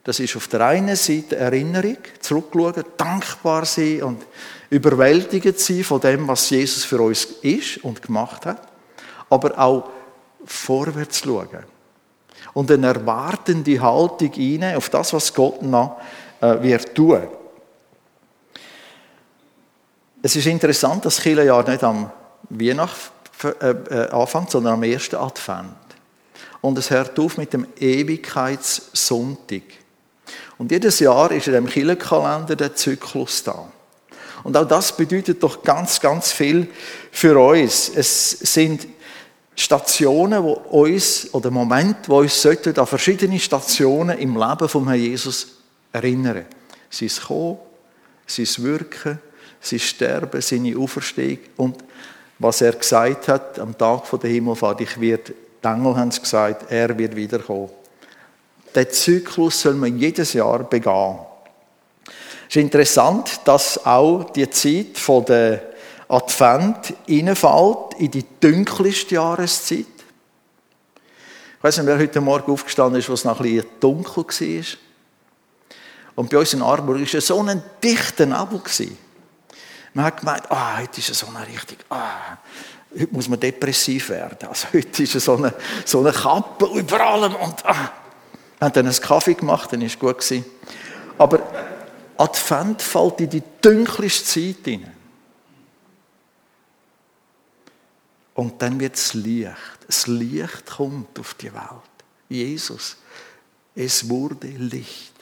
das 0.03 0.19
ist 0.19 0.35
auf 0.35 0.47
der 0.49 0.61
einen 0.67 0.95
Seite 0.95 1.37
Erinnerung, 1.37 1.97
zurückschauen, 2.19 2.83
dankbar 2.97 3.65
sein 3.65 4.03
und 4.03 4.25
überwältigend 4.69 5.59
sein 5.59 5.83
von 5.83 6.01
dem, 6.01 6.27
was 6.27 6.49
Jesus 6.49 6.83
für 6.83 7.01
uns 7.01 7.23
ist 7.41 7.77
und 7.83 8.01
gemacht 8.01 8.45
hat, 8.45 8.67
aber 9.29 9.57
auch 9.57 9.89
vorwärts 10.45 11.19
schauen 11.19 11.65
und 12.53 12.71
eine 12.71 12.87
erwartende 12.87 13.79
Haltung 13.79 14.31
hinein 14.33 14.75
auf 14.75 14.89
das, 14.89 15.13
was 15.13 15.33
Gott 15.33 15.61
noch 15.61 15.99
äh, 16.41 16.61
wird 16.61 16.93
tun. 16.93 17.27
Es 20.21 20.35
ist 20.35 20.45
interessant, 20.45 21.05
dass 21.05 21.15
das 21.15 21.23
Kirchenjahr 21.23 21.67
nicht 21.67 21.83
am 21.83 22.09
Weihnachten 22.49 23.11
äh, 23.61 23.69
äh, 23.69 24.09
anfängt, 24.09 24.51
sondern 24.51 24.73
am 24.73 24.83
ersten 24.83 25.15
Advent. 25.15 25.69
Und 26.63 26.77
es 26.77 26.89
hört 26.91 27.19
auf 27.19 27.37
mit 27.37 27.51
dem 27.51 27.67
Ewigkeitssonntag. 27.77 29.63
Und 30.57 30.71
jedes 30.71 30.97
Jahr 30.99 31.29
ist 31.33 31.47
in 31.47 31.53
dem 31.53 31.67
Kirchenkalender 31.67 32.55
der 32.55 32.73
Zyklus 32.73 33.43
da. 33.43 33.67
Und 34.45 34.55
auch 34.55 34.65
das 34.65 34.95
bedeutet 34.95 35.43
doch 35.43 35.61
ganz, 35.61 35.99
ganz 35.99 36.31
viel 36.31 36.69
für 37.11 37.37
uns. 37.37 37.91
Es 37.93 38.29
sind 38.29 38.87
Stationen, 39.57 40.41
wo 40.41 40.53
uns, 40.53 41.33
oder 41.33 41.51
Momente, 41.51 42.07
wo 42.07 42.19
uns 42.19 42.41
sollten 42.41 42.79
an 42.79 42.87
verschiedene 42.87 43.39
Stationen 43.41 44.17
im 44.17 44.37
Leben 44.37 44.69
von 44.69 44.87
Herrn 44.87 45.01
Jesus 45.01 45.57
erinnern. 45.91 46.45
Sein 46.89 47.11
Kommen, 47.27 47.57
sein 48.25 48.47
Wirken, 48.59 49.19
sein 49.59 49.79
Sterben, 49.79 50.39
seine 50.39 50.77
Auferstehung 50.77 51.39
und 51.57 51.83
was 52.39 52.61
er 52.61 52.71
gesagt 52.71 53.27
hat 53.27 53.59
am 53.59 53.77
Tag 53.77 54.03
der 54.21 54.29
Himmelfahrt. 54.29 54.79
Ich 54.79 54.97
werde, 55.01 55.33
die 55.63 55.67
Engel 55.67 55.95
haben 55.95 56.09
es 56.09 56.21
gesagt, 56.21 56.71
er 56.71 56.97
wird 56.97 57.15
wiederkommen. 57.15 57.69
Den 58.75 58.89
Zyklus 58.89 59.61
soll 59.61 59.75
man 59.75 59.97
jedes 59.97 60.33
Jahr 60.33 60.59
begehen. 60.63 61.19
Es 62.49 62.55
ist 62.55 62.61
interessant, 62.61 63.41
dass 63.45 63.85
auch 63.85 64.31
die 64.31 64.49
Zeit 64.49 64.97
von 64.97 65.25
der 65.25 65.61
Advent 66.07 66.93
reinfällt 67.07 67.99
in 67.99 68.11
die 68.11 68.25
dunkelste 68.39 69.15
Jahreszeit. 69.15 69.85
Ich 71.57 71.63
weiß 71.63 71.77
nicht, 71.77 71.87
wer 71.87 71.97
heute 71.97 72.19
Morgen 72.19 72.51
aufgestanden 72.51 72.99
ist, 72.99 73.09
wo 73.09 73.13
es 73.13 73.23
noch 73.23 73.39
ein 73.39 73.43
bisschen 73.43 73.65
dunkel 73.79 74.25
war. 74.25 74.65
Und 76.15 76.29
bei 76.29 76.37
uns 76.37 76.53
in 76.53 76.61
Arburg 76.61 76.99
war 76.99 77.13
es 77.13 77.27
so 77.27 77.41
ein 77.41 77.63
dichter 77.81 78.25
Nebel. 78.25 78.61
Man 79.93 80.05
hat 80.05 80.19
gemeint, 80.19 80.51
ah, 80.51 80.77
heute 80.77 80.99
ist 80.99 81.09
es 81.09 81.19
so 81.19 81.27
eine 81.27 81.47
richtig, 81.47 81.79
ah, 81.89 82.37
heute 82.93 83.13
muss 83.13 83.27
man 83.27 83.39
depressiv 83.39 84.09
werden. 84.09 84.47
Also 84.47 84.67
heute 84.73 85.03
ist 85.03 85.13
so 85.13 85.35
eine, 85.35 85.53
so 85.85 85.99
eine 85.99 86.11
Kappe 86.11 86.65
über 86.77 86.99
allem 86.99 87.35
und 87.35 87.65
ah. 87.65 87.91
Wir 88.59 88.67
haben 88.67 88.73
dann 88.73 88.87
einen 88.87 89.01
Kaffee 89.01 89.33
gemacht, 89.33 89.73
dann 89.73 89.81
war 89.81 89.87
es 89.87 89.99
gut. 89.99 90.43
Aber 91.17 91.39
Advent 92.17 92.81
fällt 92.81 93.19
in 93.19 93.29
die 93.29 93.43
dunkelste 93.61 94.25
Zeit 94.25 94.65
hinein. 94.65 94.95
Und 98.35 98.61
dann 98.61 98.79
wird 98.79 98.95
es 98.95 99.13
Licht. 99.13 99.51
Das 99.85 100.07
Licht 100.07 100.65
kommt 100.65 101.19
auf 101.19 101.33
die 101.35 101.53
Welt. 101.53 101.91
Jesus, 102.29 102.97
es 103.75 104.09
wurde 104.09 104.47
Licht. 104.47 105.13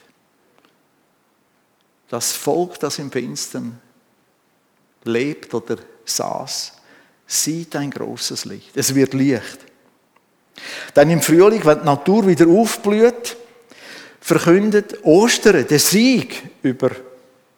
Das 2.10 2.32
Volk, 2.32 2.80
das 2.80 3.00
im 3.00 3.12
Finstern 3.12 3.82
lebt 5.04 5.54
oder 5.54 5.78
saß, 6.06 6.74
sieht 7.32 7.76
ein 7.76 7.90
großes 7.90 8.46
Licht. 8.46 8.76
Es 8.76 8.94
wird 8.94 9.14
Licht. 9.14 9.60
Dann 10.94 11.10
im 11.10 11.22
Frühling, 11.22 11.64
wenn 11.64 11.80
die 11.80 11.86
Natur 11.86 12.28
wieder 12.28 12.48
aufblüht, 12.48 13.38
verkündet 14.20 15.04
Ostern 15.04 15.66
den 15.66 15.80
Sieg 15.80 16.44
über 16.62 16.92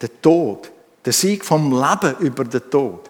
den 0.01 0.21
Tod, 0.21 0.71
den 1.03 1.13
Sieg 1.13 1.43
vom 1.43 1.71
Leben 1.71 2.17
über 2.19 2.43
den 2.43 2.69
Tod. 2.69 3.09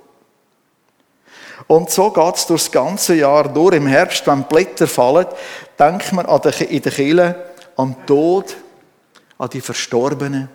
Und 1.68 1.90
so 1.92 2.12
geht 2.12 2.36
es 2.36 2.48
durch 2.48 2.64
das 2.64 2.72
ganze 2.72 3.16
Jahr 3.16 3.52
durch. 3.54 3.76
Im 3.76 3.88
Herbst, 3.88 4.26
wenn 4.26 4.44
Blätter 4.44 4.88
fallen, 4.88 5.28
denkt 5.78 6.14
man 6.14 6.26
in 6.26 6.42
der 6.42 6.52
Kirche 6.92 7.36
an 7.76 7.94
den 7.94 8.06
Tod, 8.06 8.56
an 9.38 9.50
die 9.50 9.62
Verstorbenen. 9.62 10.50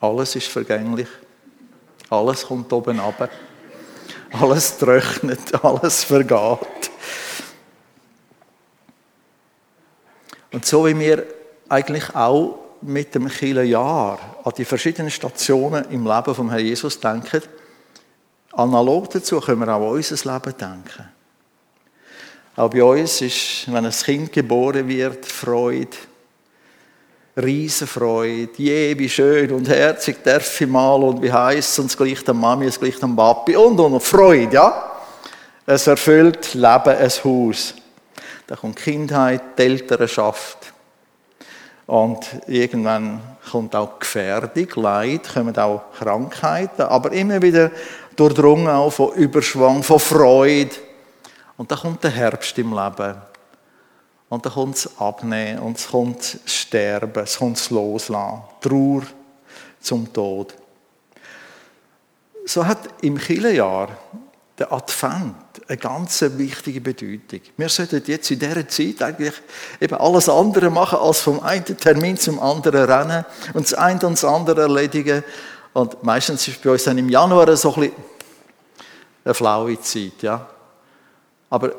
Alles 0.00 0.36
ist 0.36 0.48
vergänglich. 0.48 1.08
Alles 2.10 2.46
kommt 2.46 2.72
oben 2.72 3.00
ab. 3.00 3.28
Alles 4.32 4.76
trocknet, 4.78 5.64
alles 5.64 6.04
vergeht. 6.04 6.90
Und 10.52 10.64
so 10.64 10.86
wie 10.86 10.98
wir 10.98 11.26
eigentlich 11.68 12.14
auch 12.14 12.58
mit 12.82 13.14
dem 13.14 13.28
Jahr 13.28 14.18
an 14.44 14.52
die 14.56 14.64
verschiedenen 14.64 15.10
Stationen 15.10 15.84
im 15.90 16.06
Leben 16.06 16.34
vom 16.34 16.50
Herrn 16.50 16.64
Jesus 16.64 17.00
denken, 17.00 17.42
analog 18.52 19.10
dazu 19.10 19.40
können 19.40 19.60
wir 19.60 19.74
auch 19.74 19.90
an 19.90 19.96
unser 19.96 20.32
Leben 20.32 20.56
denken. 20.56 21.08
Auch 22.56 22.70
bei 22.70 22.82
uns 22.82 23.20
ist, 23.20 23.70
wenn 23.70 23.84
ein 23.84 23.92
Kind 23.92 24.32
geboren 24.32 24.88
wird, 24.88 25.26
Freude, 25.26 25.96
Riesenfreude. 27.36 28.48
Je, 28.56 28.98
wie 28.98 29.08
schön 29.08 29.52
und 29.52 29.68
herzig 29.68 30.22
darf 30.24 30.60
ich 30.60 30.66
mal 30.66 31.02
und 31.02 31.22
wie 31.22 31.32
heiß 31.32 31.78
und 31.80 31.86
es 31.86 31.96
gleicht 31.96 32.28
an 32.30 32.38
Mami, 32.38 32.66
es 32.66 32.80
gleicht 32.80 33.02
an 33.04 33.14
Papi 33.14 33.56
und, 33.56 33.78
und, 33.78 33.92
und 33.92 34.02
Freude, 34.02 34.54
ja. 34.54 34.92
Es 35.66 35.86
erfüllt 35.86 36.54
Leben, 36.54 36.64
ein 36.64 37.10
Haus. 37.24 37.74
Da 38.46 38.56
kommt 38.56 38.76
Kindheit, 38.76 39.58
die 39.58 39.62
Elternschaft. 39.62 40.72
Und 41.86 42.24
irgendwann 42.46 43.20
kommt 43.50 43.76
auch 43.76 43.98
Gefährdung, 43.98 44.68
Leid, 44.82 45.28
kommen 45.32 45.56
auch 45.58 45.82
Krankheiten, 45.98 46.82
aber 46.82 47.12
immer 47.12 47.42
wieder 47.42 47.70
durchdrungen 48.16 48.68
auch 48.68 48.90
von 48.90 49.12
Überschwang, 49.12 49.82
von 49.82 50.00
Freude. 50.00 50.74
Und 51.56 51.70
dann 51.70 51.78
kommt 51.78 52.02
der 52.02 52.10
Herbst 52.10 52.56
im 52.58 52.72
Leben. 52.72 53.16
Und 54.28 54.44
dann 54.44 54.52
kommt 54.52 54.76
es 54.76 54.98
Abnehmen 54.98 55.60
und 55.60 55.78
es 55.78 55.88
kommt 55.88 56.38
Sterben, 56.44 57.22
es 57.22 57.38
kommt 57.38 57.70
Loslassen, 57.70 58.42
Trauer 58.60 59.02
zum 59.80 60.12
Tod. 60.12 60.54
So 62.44 62.66
hat 62.66 62.78
im 63.02 63.18
Kirchenjahr 63.18 63.88
der 64.58 64.72
Advent 64.72 65.34
eine 65.68 65.76
ganz 65.76 66.22
wichtige 66.22 66.80
Bedeutung. 66.80 67.40
Wir 67.56 67.68
sollten 67.68 68.02
jetzt 68.06 68.30
in 68.30 68.38
dieser 68.38 68.68
Zeit 68.68 69.02
eigentlich 69.02 69.34
eben 69.80 69.94
alles 69.94 70.28
andere 70.28 70.70
machen, 70.70 70.98
als 70.98 71.20
vom 71.20 71.40
einen 71.40 71.64
Termin 71.64 72.16
zum 72.16 72.40
anderen 72.40 72.84
rennen 72.84 73.24
und 73.54 73.64
das 73.64 73.74
eine 73.74 74.06
und 74.06 74.12
das 74.12 74.24
andere 74.24 74.62
erledigen. 74.62 75.22
Und 75.72 76.02
meistens 76.02 76.46
ist 76.48 76.62
bei 76.62 76.70
uns 76.70 76.84
dann 76.84 76.98
im 76.98 77.08
Januar 77.08 77.54
so 77.56 77.74
ein 77.74 77.80
bisschen 77.80 77.96
eine 79.24 79.34
flaue 79.34 79.80
Zeit. 79.80 80.22
Ja? 80.22 80.48
Aber 81.50 81.72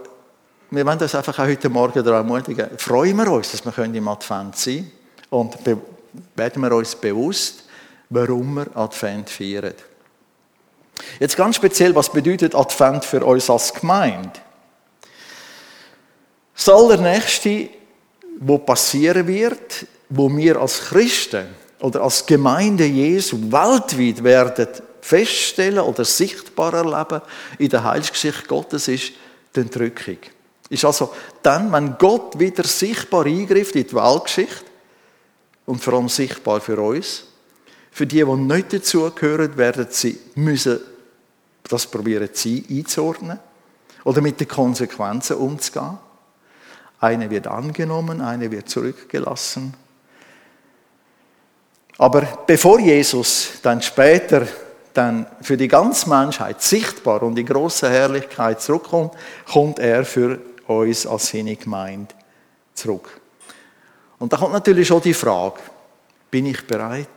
wir 0.69 0.85
wollen 0.85 0.99
uns 0.99 1.15
einfach 1.15 1.39
auch 1.39 1.45
heute 1.45 1.69
Morgen 1.69 2.03
daran 2.03 2.27
ermutigen, 2.27 2.69
freuen 2.77 3.17
wir 3.17 3.31
uns, 3.31 3.51
dass 3.51 3.65
wir 3.65 3.83
im 3.85 4.07
Advent 4.07 4.57
sein 4.57 4.91
können 5.29 5.41
und 5.41 5.55
werden 6.35 6.61
wir 6.61 6.71
uns 6.73 6.95
bewusst, 6.95 7.63
warum 8.09 8.55
wir 8.55 8.75
Advent 8.75 9.29
feiern. 9.29 9.73
Jetzt 11.19 11.37
ganz 11.37 11.55
speziell, 11.55 11.95
was 11.95 12.11
bedeutet 12.11 12.55
Advent 12.55 13.05
für 13.05 13.23
uns 13.23 13.49
als 13.49 13.73
Gemeinde? 13.73 14.31
Das 16.55 16.69
Allernächste, 16.69 17.69
was 18.39 18.65
passieren 18.65 19.27
wird, 19.27 19.85
wo 20.09 20.35
wir 20.35 20.59
als 20.59 20.81
Christen 20.81 21.47
oder 21.79 22.01
als 22.01 22.25
Gemeinde 22.25 22.85
Jesu 22.85 23.37
weltweit 23.51 24.23
werden 24.23 24.67
feststellen 25.01 25.79
oder 25.79 26.03
sichtbar 26.03 26.73
erleben 26.73 27.21
in 27.59 27.69
der 27.69 27.83
Heilsgeschichte 27.83 28.47
Gottes, 28.47 28.87
ist 28.87 29.13
die 29.55 29.61
Entrückung. 29.61 30.17
Ist 30.69 30.85
also 30.85 31.13
dann, 31.41 31.71
wenn 31.71 31.97
Gott 31.97 32.37
wieder 32.39 32.63
sichtbar 32.63 33.25
eingreift 33.25 33.75
in 33.75 33.87
die 33.87 33.93
Weltgeschichte 33.93 34.65
und 35.65 35.81
vor 35.81 35.93
allem 35.93 36.09
sichtbar 36.09 36.59
für 36.59 36.79
uns, 36.79 37.23
für 37.91 38.05
die, 38.05 38.23
die 38.23 38.35
nicht 38.35 38.73
dazugehören, 38.73 39.57
werden 39.57 39.87
sie 39.89 40.19
müssen 40.35 40.79
das 41.67 41.85
probieren 41.85 42.29
sie 42.33 42.65
einzuordnen 42.69 43.39
oder 44.03 44.21
mit 44.21 44.39
den 44.39 44.47
Konsequenzen 44.47 45.37
umzugehen. 45.37 45.97
Eine 46.99 47.29
wird 47.29 47.47
angenommen, 47.47 48.21
eine 48.21 48.49
wird 48.51 48.69
zurückgelassen. 48.69 49.73
Aber 51.99 52.21
bevor 52.45 52.79
Jesus 52.79 53.49
dann 53.61 53.81
später 53.81 54.47
dann 54.93 55.27
für 55.41 55.57
die 55.57 55.67
ganze 55.67 56.09
Menschheit 56.09 56.61
sichtbar 56.61 57.21
und 57.21 57.37
in 57.37 57.45
großer 57.45 57.89
Herrlichkeit 57.89 58.61
zurückkommt, 58.61 59.13
kommt 59.51 59.77
er 59.77 60.05
für 60.05 60.39
uns 60.67 61.07
als 61.07 61.29
seine 61.29 61.55
Gemeinde 61.55 62.13
zurück. 62.73 63.21
Und 64.19 64.33
da 64.33 64.37
kommt 64.37 64.53
natürlich 64.53 64.87
schon 64.87 65.01
die 65.01 65.13
Frage, 65.13 65.59
bin 66.29 66.45
ich 66.45 66.65
bereit? 66.65 67.07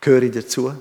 Gehöre 0.00 0.22
ich 0.22 0.32
dazu? 0.32 0.74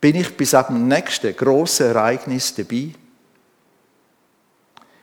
Bin 0.00 0.16
ich 0.16 0.36
bis 0.36 0.54
am 0.54 0.86
nächsten 0.86 1.34
grossen 1.34 1.86
Ereignis 1.86 2.54
dabei? 2.54 2.92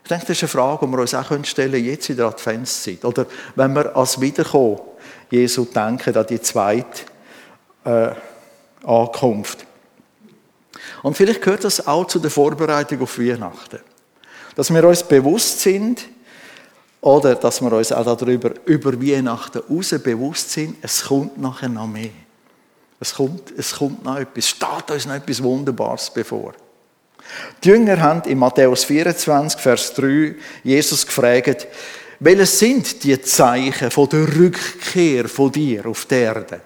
Ich 0.04 0.10
denke, 0.10 0.26
das 0.26 0.38
ist 0.38 0.44
eine 0.44 0.50
Frage, 0.50 0.86
die 0.86 0.92
wir 0.92 1.00
uns 1.00 1.14
auch 1.14 1.46
stellen 1.46 1.84
jetzt 1.84 2.10
in 2.10 2.18
der 2.18 2.28
Adventszeit. 2.28 3.04
Oder 3.06 3.26
wenn 3.56 3.74
wir 3.74 3.96
als 3.96 4.20
Wiederkommen 4.20 4.80
Jesu 5.30 5.66
denken, 5.66 6.16
an 6.16 6.26
die 6.28 6.42
zweite 6.42 7.06
äh, 7.86 8.12
Ankunft. 8.84 9.66
Und 11.04 11.18
vielleicht 11.18 11.42
gehört 11.42 11.64
das 11.64 11.86
auch 11.88 12.06
zu 12.06 12.20
der 12.20 12.32
Vorbereitung 12.32 13.02
auf 13.02 13.18
Weihnachten. 13.18 13.80
Dass 14.56 14.74
wir 14.74 14.84
uns 14.84 15.04
bewusst 15.04 15.62
sind, 15.62 16.08
oder 17.02 17.34
dass 17.36 17.62
wir 17.62 17.72
uns 17.74 17.92
auch 17.92 18.16
darüber, 18.16 18.52
über 18.66 18.94
Weihnachten 19.02 19.64
heraus 19.68 19.90
bewusst 20.04 20.52
sind, 20.52 20.78
es 20.82 21.06
kommt 21.06 21.40
nachher 21.40 21.70
noch 21.70 21.88
mehr. 21.88 22.12
Es 23.00 23.16
kommt, 23.16 23.52
es 23.58 23.74
kommt 23.74 24.04
noch 24.04 24.18
etwas, 24.18 24.50
steht 24.50 24.92
uns 24.92 25.08
noch 25.08 25.16
etwas 25.16 25.42
Wunderbares 25.42 26.12
bevor. 26.12 26.54
Die 27.64 27.70
Jünger 27.70 28.00
haben 28.00 28.30
in 28.30 28.38
Matthäus 28.38 28.84
24, 28.84 29.60
Vers 29.60 29.94
3 29.96 30.36
Jesus 30.64 31.06
gefragt, 31.06 31.68
welche 32.20 32.46
sind 32.46 33.04
die 33.04 33.20
Zeichen 33.20 33.90
von 33.90 34.08
der 34.10 34.28
Rückkehr 34.36 35.28
von 35.28 35.52
dir 35.52 35.88
auf 35.88 36.06
der 36.06 36.20
Erde? 36.20 36.62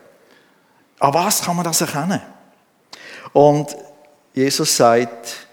An 1.00 1.14
was 1.14 1.42
kann 1.42 1.56
man 1.56 1.64
das 1.64 1.80
erkennen? 1.80 2.22
Und 3.32 3.74
Jesus 4.36 4.76
sagt, 4.76 5.48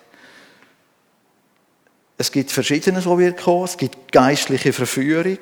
es 2.19 2.33
gibt 2.33 2.51
Verschiedenes, 2.51 3.07
wo 3.07 3.17
wir 3.17 3.33
kommen. 3.33 3.65
Es 3.65 3.77
gibt 3.77 4.11
geistliche 4.11 4.73
Verführung 4.73 5.39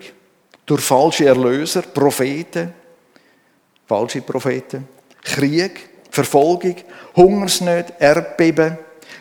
durch 0.67 0.83
falsche 0.83 1.25
Erlöser, 1.25 1.83
Propheten, 1.83 2.75
falsche 3.87 4.21
Propheten, 4.21 4.87
Krieg, 5.23 5.89
Verfolgung, 6.11 6.77
Hungersnöte, 7.17 7.95
Erdbeben, 7.99 8.79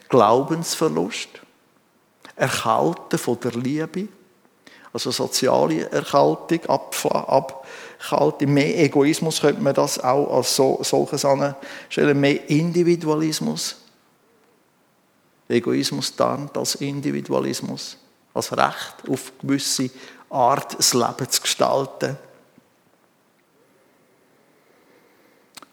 Glaubensverlust, 0.09 1.29
Erkalten 2.35 3.19
von 3.19 3.39
der 3.39 3.51
Liebe, 3.53 4.09
also 4.91 5.11
soziale 5.11 5.89
Erkaltung, 5.91 6.65
Abkaltung, 6.67 8.53
mehr 8.53 8.79
Egoismus 8.79 9.39
könnte 9.39 9.61
man 9.61 9.73
das 9.73 9.97
auch 9.97 10.35
als 10.35 10.55
so, 10.55 10.79
solches 10.81 11.23
anstellen, 11.23 12.19
mehr 12.19 12.49
Individualismus. 12.49 13.77
Egoismus 15.49 16.15
tarnt 16.15 16.55
als 16.57 16.75
Individualismus, 16.75 17.97
als 18.33 18.51
Recht 18.51 18.95
auf 19.09 19.31
gewisse 19.41 19.89
Art, 20.29 20.77
das 20.77 20.93
Leben 20.93 21.29
zu 21.29 21.41
gestalten. 21.41 22.17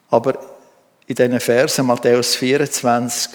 Aber 0.08 0.38
in 1.06 1.14
diesen 1.14 1.40
Versen, 1.40 1.86
Matthäus 1.86 2.34
24, 2.36 3.32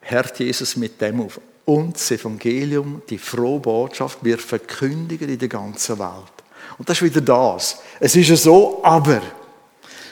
hört 0.00 0.38
Jesus 0.38 0.76
mit 0.76 1.00
dem 1.00 1.20
auf. 1.20 1.40
Und 1.66 1.96
das 1.96 2.10
Evangelium, 2.12 3.02
die 3.10 3.18
frohe 3.18 3.60
Botschaft, 3.60 4.22
wird 4.22 4.40
verkündigen 4.40 5.28
in 5.28 5.38
der 5.38 5.48
ganzen 5.48 5.98
Welt. 5.98 6.32
Und 6.78 6.88
das 6.88 6.98
ist 6.98 7.02
wieder 7.02 7.20
das. 7.20 7.80
Es 8.00 8.16
ist 8.16 8.42
so, 8.42 8.80
aber. 8.82 9.20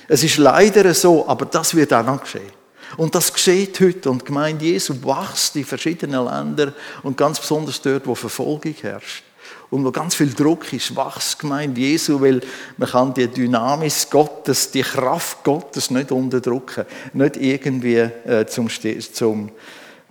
Es 0.08 0.22
ist 0.22 0.36
leider 0.36 0.92
so, 0.92 1.26
aber 1.26 1.46
das 1.46 1.74
wird 1.74 1.92
auch 1.92 2.04
noch 2.04 2.20
geschehen. 2.20 2.63
Und 2.96 3.14
das 3.14 3.32
geschieht 3.32 3.78
heute. 3.80 4.10
Und 4.10 4.22
die 4.22 4.26
Gemeinde 4.26 4.64
Jesu 4.64 4.94
wächst 5.02 5.56
in 5.56 5.64
verschiedenen 5.64 6.24
Ländern 6.24 6.74
und 7.02 7.16
ganz 7.16 7.40
besonders 7.40 7.80
dort, 7.80 8.06
wo 8.06 8.14
Verfolgung 8.14 8.74
herrscht. 8.80 9.24
Und 9.70 9.84
wo 9.84 9.90
ganz 9.90 10.14
viel 10.14 10.32
Druck 10.32 10.72
ist, 10.72 10.96
wächst 10.96 11.34
die 11.34 11.38
Gemeinde 11.42 11.80
Jesu, 11.80 12.20
weil 12.20 12.40
man 12.76 12.88
kann 12.88 13.14
die 13.14 13.26
Dynamis 13.26 14.08
Gottes, 14.08 14.70
die 14.70 14.82
Kraft 14.82 15.42
Gottes 15.42 15.90
nicht 15.90 16.12
unterdrücken, 16.12 16.84
nicht 17.12 17.36
irgendwie 17.36 17.96
äh, 17.96 18.46
zum, 18.46 18.68
zum 19.12 19.50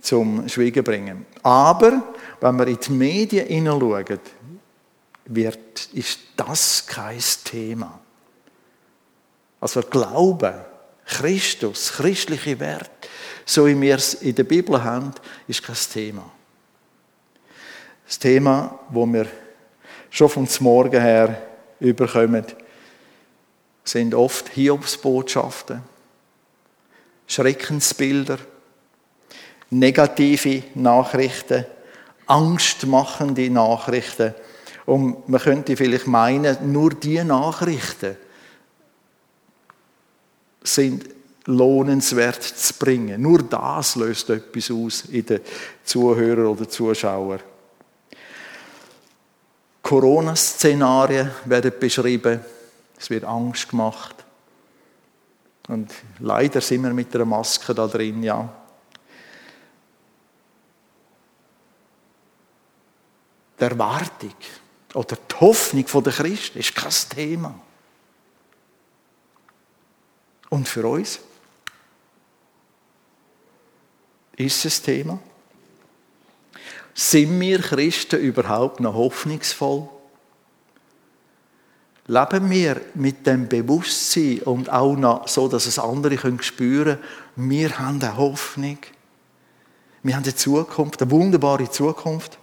zum 0.04 0.46
Schweigen 0.48 0.84
bringen. 0.84 1.26
Aber 1.42 2.14
wenn 2.40 2.58
wir 2.58 2.66
in 2.66 2.78
die 2.78 2.92
Medien 2.92 3.46
hineinschauen, 3.46 4.20
wird, 5.26 5.88
ist 5.94 6.20
das 6.36 6.86
kein 6.86 7.18
Thema. 7.42 7.98
Also 9.60 9.80
Glauben, 9.80 10.54
Christus, 11.06 11.92
christliche 11.92 12.58
Wert, 12.60 12.90
so 13.44 13.66
wie 13.66 13.78
wir 13.80 13.96
es 13.96 14.14
in 14.14 14.34
der 14.34 14.44
Bibel 14.44 14.82
haben, 14.82 15.12
ist 15.46 15.62
kein 15.62 15.76
Thema. 15.92 16.30
Das 18.06 18.18
Thema, 18.18 18.78
wo 18.90 19.06
wir 19.06 19.26
schon 20.10 20.28
vom 20.28 20.48
Morgen 20.60 21.00
her 21.00 21.42
überkommen, 21.80 22.44
sind 23.82 24.14
oft 24.14 24.48
Hiobsbotschaften, 24.48 25.82
Schreckensbilder, 27.26 28.38
negative 29.70 30.62
Nachrichten, 30.74 31.66
angstmachende 32.26 33.50
Nachrichten. 33.50 34.34
Und 34.86 35.28
man 35.28 35.40
könnte 35.40 35.76
vielleicht 35.76 36.06
meinen, 36.06 36.72
nur 36.72 36.90
diese 36.90 37.24
Nachrichten 37.24 38.16
sind 40.64 41.08
lohnenswert 41.46 42.42
zu 42.42 42.74
bringen. 42.74 43.22
Nur 43.22 43.42
das 43.42 43.96
löst 43.96 44.30
etwas 44.30 44.70
aus 44.70 45.04
in 45.04 45.26
den 45.26 45.40
Zuhörern 45.84 46.46
oder 46.46 46.68
Zuschauern. 46.68 47.40
Corona-Szenarien 49.82 51.30
werden 51.44 51.72
beschrieben. 51.78 52.40
Es 52.98 53.10
wird 53.10 53.24
Angst 53.24 53.68
gemacht. 53.68 54.16
Und 55.68 55.92
leider 56.18 56.60
sind 56.60 56.82
wir 56.82 56.92
mit 56.94 57.14
einer 57.14 57.26
Maske 57.26 57.74
da 57.74 57.86
drin, 57.86 58.22
ja. 58.22 58.50
die 63.58 63.64
Erwartung 63.64 64.34
oder 64.94 65.16
die 65.16 65.34
Hoffnung 65.40 65.84
der 66.02 66.12
Christen 66.12 66.58
ist 66.58 66.74
kein 66.74 66.92
Thema. 67.14 67.54
Und 70.54 70.68
für 70.68 70.86
uns 70.86 71.18
ist 74.36 74.64
es 74.64 74.80
Thema. 74.80 75.18
Sind 76.94 77.40
wir 77.40 77.58
Christen 77.58 78.20
überhaupt 78.20 78.78
noch 78.78 78.94
hoffnungsvoll? 78.94 79.88
Leben 82.06 82.50
wir 82.50 82.80
mit 82.94 83.26
dem 83.26 83.48
Bewusstsein 83.48 84.42
und 84.44 84.70
auch 84.70 84.94
noch 84.94 85.26
so, 85.26 85.48
dass 85.48 85.66
es 85.66 85.80
andere 85.80 86.18
spüren 86.40 87.00
können, 87.34 87.50
wir 87.50 87.76
haben 87.76 88.00
eine 88.00 88.16
Hoffnung. 88.16 88.78
Wir 90.04 90.14
haben 90.14 90.22
eine 90.22 90.36
Zukunft, 90.36 91.02
eine 91.02 91.10
wunderbare 91.10 91.68
Zukunft. 91.68 92.38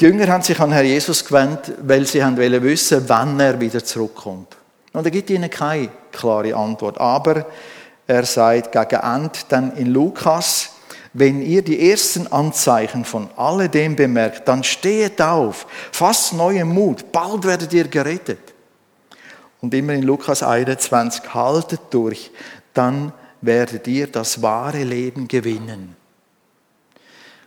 Die 0.00 0.06
Jünger 0.06 0.28
haben 0.28 0.42
sich 0.42 0.58
an 0.58 0.72
Herrn 0.72 0.86
Jesus 0.86 1.26
gewandt, 1.26 1.74
weil 1.82 2.06
sie 2.06 2.22
wollen 2.22 2.62
wissen, 2.62 3.06
wann 3.06 3.38
er 3.38 3.60
wieder 3.60 3.84
zurückkommt. 3.84 4.56
Und 4.92 5.04
er 5.04 5.10
gibt 5.10 5.30
ihnen 5.30 5.48
keine 5.48 5.90
klare 6.10 6.54
Antwort. 6.54 6.98
Aber 6.98 7.46
er 8.06 8.24
sagt 8.24 8.72
gegen 8.72 9.02
Ende 9.02 9.38
dann 9.48 9.76
in 9.76 9.86
Lukas, 9.86 10.70
wenn 11.14 11.42
ihr 11.42 11.62
die 11.62 11.90
ersten 11.90 12.26
Anzeichen 12.26 13.04
von 13.04 13.28
alledem 13.36 13.96
bemerkt, 13.96 14.48
dann 14.48 14.64
steht 14.64 15.20
auf, 15.20 15.66
fasst 15.92 16.32
neuen 16.32 16.68
Mut, 16.68 17.12
bald 17.12 17.44
werdet 17.44 17.72
ihr 17.72 17.88
gerettet. 17.88 18.40
Und 19.60 19.74
immer 19.74 19.92
in 19.92 20.02
Lukas 20.02 20.42
21, 20.42 21.34
haltet 21.34 21.80
durch, 21.90 22.30
dann 22.72 23.12
werdet 23.42 23.86
ihr 23.86 24.06
das 24.06 24.40
wahre 24.40 24.82
Leben 24.82 25.28
gewinnen. 25.28 25.96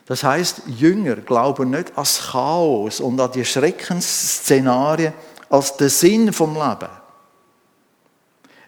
Das 0.06 0.24
heißt, 0.24 0.62
Jünger 0.68 1.16
glauben 1.16 1.72
nicht 1.72 1.90
an 1.90 1.96
das 1.96 2.28
Chaos 2.32 3.00
und 3.00 3.20
an 3.20 3.32
die 3.32 3.44
Schreckensszenarien 3.44 5.14
als 5.50 5.76
den 5.78 5.90
Sinn 5.90 6.32
vom 6.32 6.54
Leben. 6.54 7.05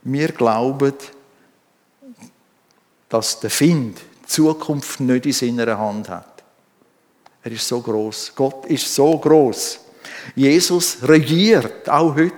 Wir 0.10 0.30
glauben, 0.30 0.94
dass 3.10 3.42
der 3.42 3.50
Find 3.50 4.00
die 4.24 4.26
Zukunft 4.26 5.02
nicht 5.02 5.26
in 5.26 5.34
seiner 5.34 5.78
Hand 5.78 6.08
hat. 6.08 6.44
Er 7.44 7.52
ist 7.52 7.68
so 7.68 7.82
groß. 7.82 8.32
Gott 8.34 8.66
ist 8.68 8.96
so 8.96 9.18
groß. 9.18 9.82
Jesus 10.34 11.00
regiert 11.04 11.90
auch 11.90 12.16
heute. 12.16 12.34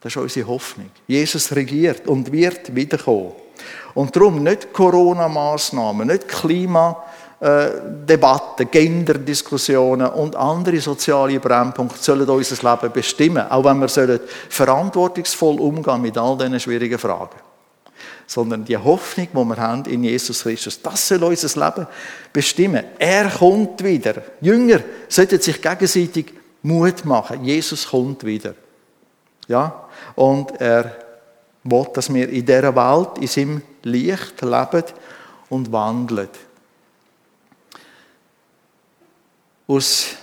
Das 0.00 0.16
ist 0.16 0.16
unsere 0.16 0.48
Hoffnung. 0.48 0.90
Jesus 1.06 1.52
regiert 1.52 2.08
und 2.08 2.32
wird 2.32 2.74
wiederkommen. 2.74 3.32
Und 3.92 4.16
darum 4.16 4.42
nicht 4.42 4.72
Corona-Maßnahmen, 4.72 6.08
nicht 6.08 6.26
Klimadebatten, 7.40 8.70
Genderdiskussionen 8.70 10.08
und 10.08 10.36
andere 10.36 10.78
soziale 10.78 11.40
Brennpunkte 11.40 11.98
sollen 11.98 12.28
unser 12.28 12.70
Leben 12.70 12.92
bestimmen, 12.92 13.50
auch 13.50 13.64
wenn 13.64 13.78
wir 13.78 13.88
sollen 13.88 14.20
verantwortungsvoll 14.50 15.58
umgehen 15.58 16.02
mit 16.02 16.18
all 16.18 16.36
diesen 16.36 16.60
schwierigen 16.60 16.98
Fragen. 16.98 17.38
Sondern 18.26 18.64
die 18.64 18.76
Hoffnung, 18.76 19.28
die 19.32 19.44
wir 19.44 19.56
haben 19.56 19.84
in 19.86 20.04
Jesus 20.04 20.42
Christus, 20.42 20.82
das 20.82 21.08
soll 21.08 21.24
unser 21.24 21.64
Leben 21.64 21.86
bestimmen. 22.30 22.84
Er 22.98 23.30
kommt 23.30 23.82
wieder. 23.82 24.16
Jünger 24.42 24.80
sollten 25.08 25.40
sich 25.40 25.62
gegenseitig 25.62 26.34
Mut 26.62 27.06
machen. 27.06 27.42
Jesus 27.42 27.88
kommt 27.88 28.22
wieder. 28.22 28.54
Ja? 29.48 29.88
Und 30.14 30.60
er 30.60 30.94
will, 31.64 31.86
dass 31.94 32.12
wir 32.12 32.28
in 32.28 32.44
dieser 32.44 32.76
Welt, 32.76 33.18
in 33.18 33.26
seinem 33.26 33.62
Licht 33.82 34.42
leben 34.42 34.84
und 35.48 35.72
wandeln. 35.72 36.28
Aus 39.70 40.16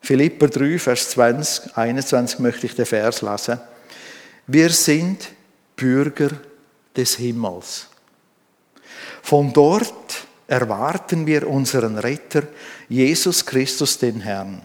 Philipper 0.00 0.46
3, 0.46 0.78
Vers 0.78 1.10
20, 1.10 1.76
21 1.76 2.38
möchte 2.38 2.66
ich 2.66 2.76
den 2.76 2.86
Vers 2.86 3.20
lesen. 3.20 3.58
Wir 4.46 4.70
sind 4.70 5.30
Bürger 5.74 6.30
des 6.96 7.16
Himmels. 7.16 7.88
Von 9.20 9.52
dort 9.52 10.28
erwarten 10.46 11.26
wir 11.26 11.48
unseren 11.48 11.98
Retter, 11.98 12.44
Jesus 12.88 13.44
Christus, 13.44 13.98
den 13.98 14.20
Herrn. 14.20 14.64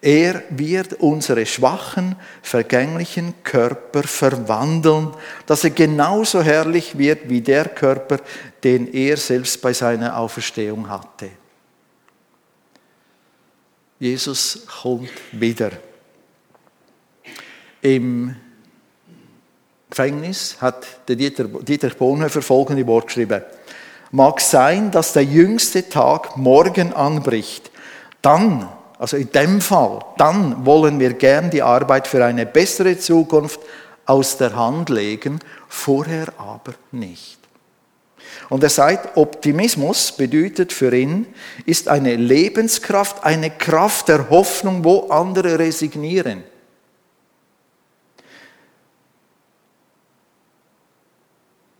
Er 0.00 0.42
wird 0.50 0.94
unsere 0.94 1.46
schwachen, 1.46 2.16
vergänglichen 2.42 3.44
Körper 3.44 4.02
verwandeln, 4.02 5.12
dass 5.46 5.62
er 5.62 5.70
genauso 5.70 6.42
herrlich 6.42 6.98
wird 6.98 7.30
wie 7.30 7.42
der 7.42 7.66
Körper, 7.66 8.18
den 8.64 8.92
er 8.92 9.16
selbst 9.18 9.62
bei 9.62 9.72
seiner 9.72 10.16
Auferstehung 10.16 10.88
hatte. 10.88 11.30
Jesus 14.02 14.66
kommt 14.82 15.12
wieder. 15.30 15.70
Im 17.82 18.34
Gefängnis 19.88 20.56
hat 20.60 20.84
der 21.06 21.14
Dieter, 21.14 21.44
Dietrich 21.44 21.96
Bonhoeffer 21.96 22.42
folgende 22.42 22.84
Wort 22.88 23.06
geschrieben. 23.06 23.42
Mag 24.10 24.40
sein, 24.40 24.90
dass 24.90 25.12
der 25.12 25.22
jüngste 25.22 25.88
Tag 25.88 26.36
morgen 26.36 26.92
anbricht. 26.92 27.70
Dann 28.22 28.68
also 28.98 29.16
in 29.16 29.30
dem 29.30 29.60
Fall, 29.60 30.00
dann 30.16 30.66
wollen 30.66 30.98
wir 30.98 31.12
gern 31.12 31.50
die 31.50 31.62
Arbeit 31.62 32.08
für 32.08 32.24
eine 32.24 32.44
bessere 32.44 32.98
Zukunft 32.98 33.60
aus 34.04 34.36
der 34.36 34.56
Hand 34.56 34.88
legen, 34.88 35.38
vorher 35.68 36.26
aber 36.38 36.74
nicht. 36.90 37.41
Und 38.48 38.62
er 38.62 38.70
sagt, 38.70 39.16
Optimismus 39.16 40.12
bedeutet 40.12 40.72
für 40.72 40.94
ihn, 40.94 41.26
ist 41.66 41.88
eine 41.88 42.16
Lebenskraft, 42.16 43.24
eine 43.24 43.50
Kraft 43.50 44.08
der 44.08 44.30
Hoffnung, 44.30 44.84
wo 44.84 45.08
andere 45.08 45.58
resignieren. 45.58 46.44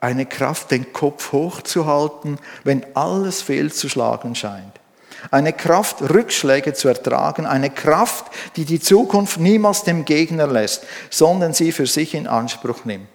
Eine 0.01 0.27
Kraft, 0.27 0.71
den 0.73 0.93
Kopf 0.93 1.31
hochzuhalten, 1.33 2.39
wenn 2.65 2.85
alles 2.95 3.41
fehlzuschlagen 3.43 4.35
scheint. 4.35 4.81
Eine 5.31 5.53
Kraft, 5.53 6.03
Rückschläge 6.03 6.75
zu 6.75 6.89
ertragen. 6.89 7.47
Eine 7.47 7.71
Kraft, 7.71 8.27
die 8.57 8.65
die 8.65 8.81
Zukunft 8.81 9.39
niemals 9.39 9.85
dem 9.85 10.05
Gegner 10.05 10.47
lässt, 10.47 10.85
sondern 11.11 11.53
sie 11.53 11.71
für 11.71 11.87
sich 11.87 12.15
in 12.15 12.27
Anspruch 12.27 12.85
nimmt. 12.85 13.07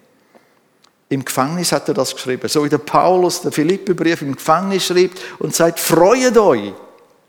Im 1.10 1.24
Gefängnis 1.24 1.72
hat 1.72 1.88
er 1.88 1.94
das 1.94 2.14
geschrieben, 2.14 2.48
so 2.48 2.64
wie 2.64 2.68
der 2.68 2.78
Paulus 2.78 3.40
der 3.40 3.52
Philippebrief 3.52 4.22
im 4.22 4.34
Gefängnis 4.34 4.86
schreibt 4.86 5.18
und 5.38 5.54
sagt, 5.54 5.80
freuet 5.80 6.36
euch 6.36 6.72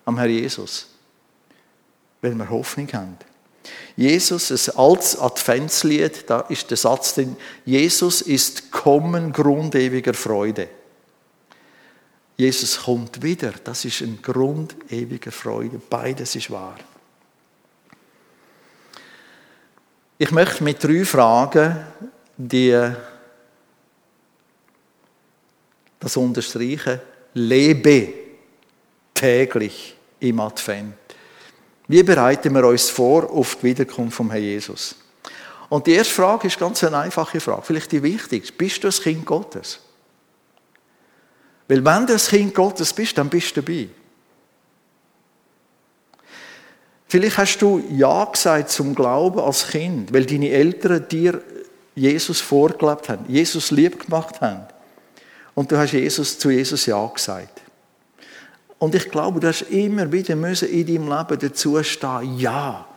am 0.05 0.17
Herr 0.17 0.27
Jesus, 0.27 0.87
weil 2.21 2.35
wir 2.35 2.49
Hoffnung 2.49 2.91
haben. 2.91 3.17
Jesus, 3.95 4.51
ein 4.51 4.77
altes 4.77 5.19
Adventslied, 5.19 6.29
da 6.29 6.41
ist 6.41 6.69
der 6.69 6.77
Satz 6.77 7.15
drin, 7.15 7.35
Jesus 7.65 8.21
ist 8.21 8.71
Kommen 8.71 9.31
Grund 9.31 9.75
ewiger 9.75 10.13
Freude. 10.13 10.69
Jesus 12.37 12.83
kommt 12.83 13.21
wieder, 13.21 13.53
das 13.63 13.83
ist 13.83 14.01
ein 14.01 14.21
Grund 14.21 14.75
ewiger 14.89 15.31
Freude. 15.31 15.81
Beides 15.89 16.35
ist 16.35 16.49
wahr. 16.49 16.77
Ich 20.17 20.31
möchte 20.31 20.63
mit 20.63 20.81
drei 20.81 21.03
Fragen 21.03 21.85
die 22.37 22.93
das 25.99 26.17
unterstreichen, 26.17 26.99
lebe 27.33 28.13
täglich 29.13 29.95
im 30.19 30.39
Advent. 30.39 30.93
Wie 31.87 32.03
bereiten 32.03 32.53
wir 32.53 32.65
uns 32.65 32.89
vor 32.89 33.29
auf 33.29 33.55
die 33.55 33.63
Wiederkunft 33.63 34.15
vom 34.15 34.31
Herrn 34.31 34.43
Jesus? 34.43 34.95
Und 35.69 35.85
die 35.87 35.93
erste 35.93 36.13
Frage 36.13 36.47
ist 36.47 36.59
ganz 36.59 36.83
eine 36.83 36.97
einfache 36.97 37.39
Frage, 37.39 37.61
vielleicht 37.63 37.91
die 37.91 38.01
wichtigste. 38.01 38.53
Bist 38.53 38.83
du 38.83 38.87
ein 38.87 38.93
Kind 38.93 39.25
Gottes? 39.25 39.79
Weil 41.67 41.85
wenn 41.85 42.07
du 42.07 42.13
ein 42.13 42.19
Kind 42.19 42.55
Gottes 42.55 42.93
bist, 42.93 43.17
dann 43.17 43.29
bist 43.29 43.55
du 43.55 43.61
dabei. 43.61 43.89
Vielleicht 47.07 47.37
hast 47.37 47.57
du 47.59 47.83
Ja 47.89 48.25
gesagt 48.25 48.69
zum 48.69 48.93
Glauben 48.93 49.39
als 49.39 49.67
Kind, 49.67 50.13
weil 50.13 50.25
deine 50.25 50.49
Eltern 50.49 51.07
dir 51.09 51.41
Jesus 51.95 52.39
vorgelebt 52.39 53.09
haben, 53.09 53.25
Jesus 53.27 53.71
lieb 53.71 54.05
gemacht 54.05 54.41
haben. 54.41 54.67
Und 55.59 55.69
du 55.73 55.77
hast 55.77 55.91
Jesus, 55.91 56.39
zu 56.39 56.51
Jesus 56.51 56.85
Ja 56.85 57.05
gesagt. 57.05 57.59
Und 58.77 58.95
ich 58.95 59.11
glaube, 59.11 59.41
du 59.41 59.47
hast 59.49 59.63
immer 59.63 60.09
wieder 60.09 60.33
müssen 60.37 60.69
in 60.69 60.87
deinem 60.87 61.09
Leben 61.09 61.37
dazu 61.37 61.83
stehen, 61.83 62.39
ja. 62.39 62.87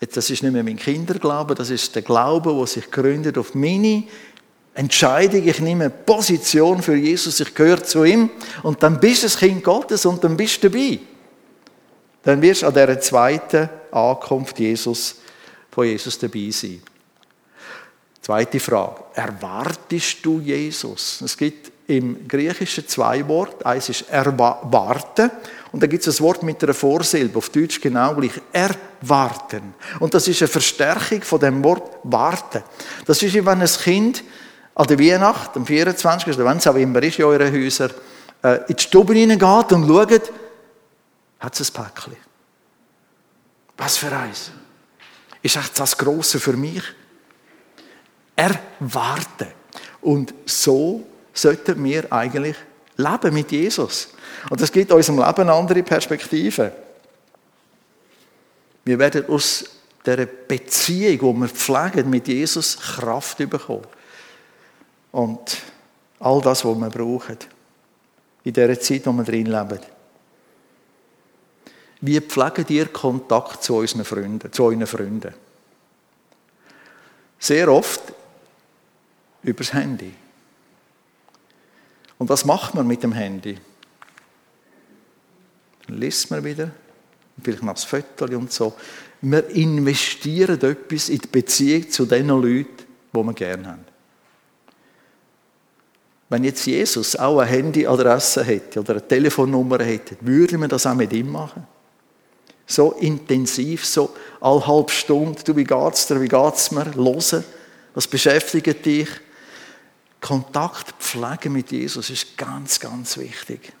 Das 0.00 0.28
ist 0.28 0.42
nicht 0.42 0.52
mehr 0.52 0.64
mein 0.64 0.74
Kinderglaube, 0.74 1.54
das 1.54 1.70
ist 1.70 1.94
der 1.94 2.02
Glaube, 2.02 2.52
der 2.52 2.66
sich 2.66 2.90
gründet 2.90 3.38
auf 3.38 3.54
meine 3.54 4.02
Entscheidung. 4.74 5.46
Ich 5.46 5.60
nehme 5.60 5.88
Position 5.88 6.82
für 6.82 6.96
Jesus, 6.96 7.38
ich 7.38 7.54
gehöre 7.54 7.84
zu 7.84 8.02
ihm. 8.02 8.30
Und 8.64 8.82
dann 8.82 8.98
bist 8.98 9.22
du 9.22 9.26
das 9.26 9.38
Kind 9.38 9.62
Gottes 9.62 10.04
und 10.04 10.24
dann 10.24 10.36
bist 10.36 10.64
du 10.64 10.70
dabei. 10.70 10.98
Dann 12.24 12.42
wirst 12.42 12.62
du 12.62 12.66
an 12.66 12.74
dieser 12.74 13.00
zweiten 13.00 13.68
Ankunft 13.92 14.58
Jesus, 14.58 15.20
von 15.70 15.86
Jesus 15.86 16.18
dabei 16.18 16.50
sein. 16.50 16.82
Zweite 18.20 18.60
Frage. 18.60 19.04
Erwartest 19.14 20.18
du 20.22 20.40
Jesus? 20.40 21.20
Es 21.22 21.36
gibt 21.36 21.72
im 21.88 22.28
Griechischen 22.28 22.86
zwei 22.86 23.26
Worte. 23.26 23.64
Eins 23.64 23.88
ist 23.88 24.10
erwarten 24.10 25.30
und 25.72 25.82
dann 25.82 25.90
gibt 25.90 26.06
es 26.06 26.18
ein 26.18 26.24
Wort 26.24 26.42
mit 26.42 26.62
einer 26.62 26.74
Vorsilbe, 26.74 27.38
auf 27.38 27.48
Deutsch 27.50 27.80
genau 27.80 28.14
gleich. 28.14 28.40
Erwarten. 28.52 29.74
Und 29.98 30.12
das 30.12 30.28
ist 30.28 30.42
eine 30.42 30.48
Verstärkung 30.48 31.22
von 31.22 31.40
dem 31.40 31.64
Wort 31.64 31.98
warten. 32.04 32.62
Das 33.06 33.22
ist 33.22 33.34
wie 33.34 33.44
wenn 33.44 33.60
ein 33.60 33.66
Kind 33.68 34.22
an 34.74 34.86
der 34.86 34.98
Weihnacht, 34.98 35.56
am 35.56 35.66
24., 35.66 36.34
oder 36.34 36.44
wenn 36.44 36.58
es 36.58 36.66
auch 36.66 36.76
immer 36.76 37.02
ist 37.02 37.18
in 37.18 37.24
euren 37.24 37.52
Häusern, 37.52 37.90
äh, 38.42 38.58
in 38.68 38.76
die 38.76 38.82
Stube 38.82 39.14
hineingeht 39.14 39.72
und 39.72 39.88
schaut, 39.88 40.32
hat 41.40 41.60
es 41.60 41.70
ein 41.70 41.84
Päckchen. 41.84 42.16
Was 43.76 43.96
für 43.96 44.14
eins? 44.14 44.50
Ist 45.42 45.56
echt 45.56 45.78
das 45.78 45.96
Grosse 45.96 46.38
für 46.38 46.54
mich? 46.54 46.82
Erwarten. 48.38 49.48
Und 50.00 50.32
so 50.46 51.04
sollten 51.32 51.82
wir 51.82 52.12
eigentlich 52.12 52.56
leben 52.96 53.34
mit 53.34 53.50
Jesus. 53.50 54.08
Und 54.48 54.60
das 54.60 54.70
gibt 54.70 54.92
unserem 54.92 55.18
Leben 55.18 55.40
eine 55.40 55.52
andere 55.52 55.82
Perspektive. 55.82 56.72
Wir 58.84 58.98
werden 58.98 59.28
aus 59.28 59.64
der 60.06 60.24
Beziehung, 60.26 61.34
die 61.34 61.40
wir 61.40 61.48
pflegen 61.48 62.08
mit 62.08 62.28
Jesus, 62.28 62.78
Kraft 62.78 63.38
bekommen. 63.38 63.86
Und 65.10 65.58
all 66.20 66.40
das, 66.40 66.64
was 66.64 66.78
wir 66.78 66.88
brauchen. 66.88 67.38
In 68.44 68.52
dieser 68.52 68.80
Zeit, 68.80 69.06
in 69.06 69.16
der 69.16 69.24
wir 69.24 69.24
drin 69.24 69.46
leben. 69.46 69.80
Wie 72.00 72.20
pflegen 72.20 72.64
ihr 72.68 72.86
Kontakt 72.86 73.64
zu 73.64 73.76
unseren 73.76 74.04
Freunden, 74.04 74.52
zu 74.52 74.64
euren 74.64 74.86
Freunden? 74.86 75.34
Sehr 77.40 77.68
oft 77.68 78.17
übers 79.48 79.72
Handy. 79.72 80.12
Und 82.18 82.28
was 82.28 82.44
macht 82.44 82.74
man 82.74 82.86
mit 82.86 83.02
dem 83.02 83.12
Handy? 83.12 83.58
Dann 85.86 85.98
liest 85.98 86.30
man 86.30 86.44
wieder, 86.44 86.70
vielleicht 87.42 87.62
noch 87.62 87.74
das 87.74 87.84
Foto 87.84 88.24
und 88.24 88.52
so. 88.52 88.74
Wir 89.20 89.48
investieren 89.50 90.60
etwas 90.60 91.08
in 91.08 91.18
die 91.18 91.28
Beziehung 91.28 91.90
zu 91.90 92.06
den 92.06 92.28
Leuten, 92.28 92.84
die 93.12 93.18
wir 93.18 93.32
gerne 93.32 93.66
haben. 93.66 93.84
Wenn 96.28 96.44
jetzt 96.44 96.66
Jesus 96.66 97.16
auch 97.16 97.38
eine 97.38 97.50
Handyadresse 97.50 98.44
hätte 98.44 98.80
oder 98.80 98.94
eine 98.94 99.08
Telefonnummer 99.08 99.82
hätte, 99.82 100.16
würden 100.20 100.60
wir 100.60 100.68
das 100.68 100.86
auch 100.86 100.94
mit 100.94 101.12
ihm 101.12 101.32
machen? 101.32 101.66
So 102.66 102.92
intensiv, 102.92 103.86
so 103.86 104.14
alle 104.40 104.66
halbe 104.66 104.92
Stunde, 104.92 105.42
du, 105.42 105.56
wie 105.56 105.64
geht's 105.64 106.06
dir, 106.06 106.20
wie 106.20 106.28
geht's 106.28 106.70
mir, 106.70 106.94
hören, 106.94 107.44
was 107.94 108.06
beschäftigt 108.06 108.84
dich? 108.84 109.08
Kontakt 110.20 110.94
pflegen 110.98 111.52
mit 111.52 111.70
Jesus 111.70 112.10
ist 112.10 112.36
ganz, 112.36 112.80
ganz 112.80 113.16
wichtig. 113.18 113.72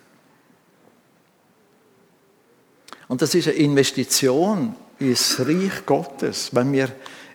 Und 3.08 3.22
das 3.22 3.34
ist 3.34 3.48
eine 3.48 3.56
Investition 3.56 4.74
ins 4.98 5.40
Reich 5.40 5.84
Gottes, 5.86 6.50
wenn 6.52 6.72
wir 6.72 6.90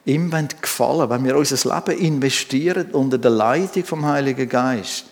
ihm 0.05 0.31
gefallen 0.61 1.09
wenn 1.09 1.23
wir 1.23 1.37
unser 1.37 1.75
Leben 1.75 1.99
investieren 1.99 2.91
unter 2.91 3.17
der 3.17 3.31
Leitung 3.31 3.85
vom 3.85 4.05
Heiligen 4.05 4.49
Geist. 4.49 5.05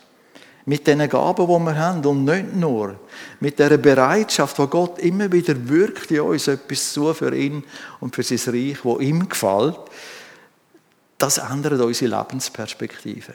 Mit 0.65 0.85
den 0.85 1.09
Gaben, 1.09 1.47
die 1.47 1.65
wir 1.65 1.75
haben 1.75 2.05
und 2.05 2.25
nicht 2.25 2.53
nur. 2.55 2.99
Mit 3.39 3.57
der 3.57 3.77
Bereitschaft, 3.77 4.59
wo 4.59 4.67
Gott 4.67 4.99
immer 4.99 5.31
wieder 5.31 5.55
wirkt 5.67 6.11
in 6.11 6.21
uns 6.21 6.47
etwas 6.47 6.93
zu 6.93 7.13
für 7.15 7.35
ihn 7.35 7.63
und 7.99 8.15
für 8.15 8.21
sein 8.21 8.53
Reich, 8.53 8.77
wo 8.83 8.99
ihm 8.99 9.27
gefällt. 9.27 9.79
Das 11.17 11.39
ändert 11.39 11.81
unsere 11.81 12.15
Lebensperspektive. 12.15 13.33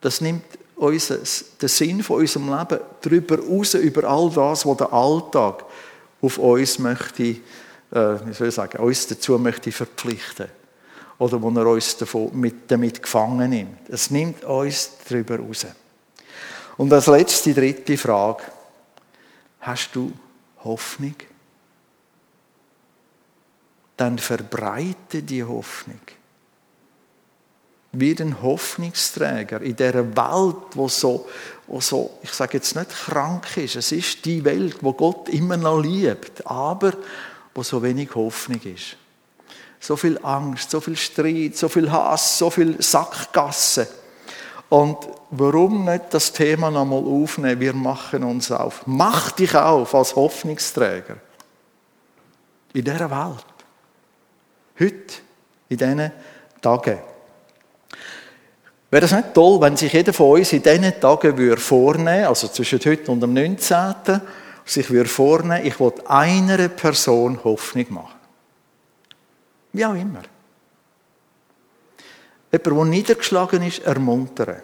Das 0.00 0.20
nimmt 0.20 0.44
den 0.78 1.68
Sinn 1.68 2.02
von 2.02 2.20
unserem 2.20 2.56
Leben 2.56 2.80
darüber 3.00 3.38
raus, 3.38 3.74
über 3.74 4.04
all 4.04 4.30
das, 4.30 4.66
was 4.66 4.76
der 4.76 4.92
Alltag 4.92 5.64
auf 6.20 6.38
uns 6.38 6.78
möchte, 6.78 7.22
äh, 7.22 7.36
wie 7.90 8.32
soll 8.32 8.48
ich 8.48 8.54
sagen, 8.54 8.78
uns 8.82 9.06
dazu 9.06 9.38
möchte 9.38 9.72
verpflichten. 9.72 10.48
Oder 11.18 11.40
wo 11.40 11.50
er 11.50 11.66
uns 11.66 11.96
davon 11.96 12.30
mit, 12.38 12.70
damit 12.70 13.02
gefangen 13.02 13.48
nimmt. 13.48 13.88
Es 13.88 14.10
nimmt 14.10 14.44
uns 14.44 14.90
darüber 15.08 15.38
raus. 15.38 15.66
Und 16.76 16.92
als 16.92 17.06
letzte, 17.06 17.54
dritte 17.54 17.96
Frage. 17.96 18.42
Hast 19.60 19.90
du 19.94 20.12
Hoffnung? 20.62 21.14
Dann 23.96 24.18
verbreite 24.18 25.22
die 25.22 25.42
Hoffnung 25.42 26.00
wie 28.00 28.16
ein 28.20 28.42
Hoffnungsträger 28.42 29.60
in 29.60 29.76
dieser 29.76 30.16
Welt, 30.16 30.56
wo 30.74 30.88
so, 30.88 31.26
wo 31.66 31.80
so, 31.80 32.18
ich 32.22 32.32
sage 32.32 32.58
jetzt 32.58 32.76
nicht 32.76 32.90
krank 32.90 33.56
ist. 33.56 33.76
Es 33.76 33.92
ist 33.92 34.24
die 34.24 34.44
Welt, 34.44 34.76
wo 34.82 34.92
Gott 34.92 35.28
immer 35.28 35.56
noch 35.56 35.80
liebt, 35.80 36.46
aber 36.46 36.92
wo 37.54 37.62
so 37.62 37.82
wenig 37.82 38.14
Hoffnung 38.14 38.60
ist. 38.62 38.96
So 39.80 39.96
viel 39.96 40.18
Angst, 40.22 40.70
so 40.70 40.80
viel 40.80 40.96
Streit, 40.96 41.56
so 41.56 41.68
viel 41.68 41.90
Hass, 41.90 42.38
so 42.38 42.50
viel 42.50 42.80
Sackgasse. 42.82 43.88
Und 44.68 44.98
warum 45.30 45.84
nicht 45.84 46.04
das 46.10 46.32
Thema 46.32 46.70
nochmal 46.70 47.04
aufnehmen? 47.04 47.60
Wir 47.60 47.72
machen 47.72 48.24
uns 48.24 48.50
auf. 48.50 48.82
Mach 48.86 49.30
dich 49.32 49.54
auf 49.54 49.94
als 49.94 50.16
Hoffnungsträger. 50.16 51.16
in 52.76 52.84
dieser 52.84 53.10
Welt. 53.10 53.44
Heute, 54.78 55.14
in 55.70 55.78
diesen 55.78 56.12
Tagen. 56.60 56.98
Wäre 58.96 59.04
es 59.04 59.12
nicht 59.12 59.34
toll, 59.34 59.60
wenn 59.60 59.76
sich 59.76 59.92
jeder 59.92 60.14
von 60.14 60.38
uns 60.38 60.54
in 60.54 60.62
diesen 60.62 60.98
Tagen 60.98 61.36
würde 61.36 61.60
vornehmen 61.60 62.24
also 62.24 62.48
zwischen 62.48 62.80
heute 62.82 63.12
und 63.12 63.20
dem 63.20 63.34
19., 63.34 63.94
sich 64.64 64.86
vornehmen, 64.86 65.66
ich 65.66 65.78
will 65.78 65.92
einer 66.06 66.66
Person 66.70 67.44
Hoffnung 67.44 67.84
machen. 67.90 68.18
Wie 69.74 69.84
auch 69.84 69.92
immer. 69.92 70.22
Jemand, 72.50 72.66
der 72.66 72.84
niedergeschlagen 72.86 73.62
ist, 73.64 73.80
ermuntern. 73.80 74.62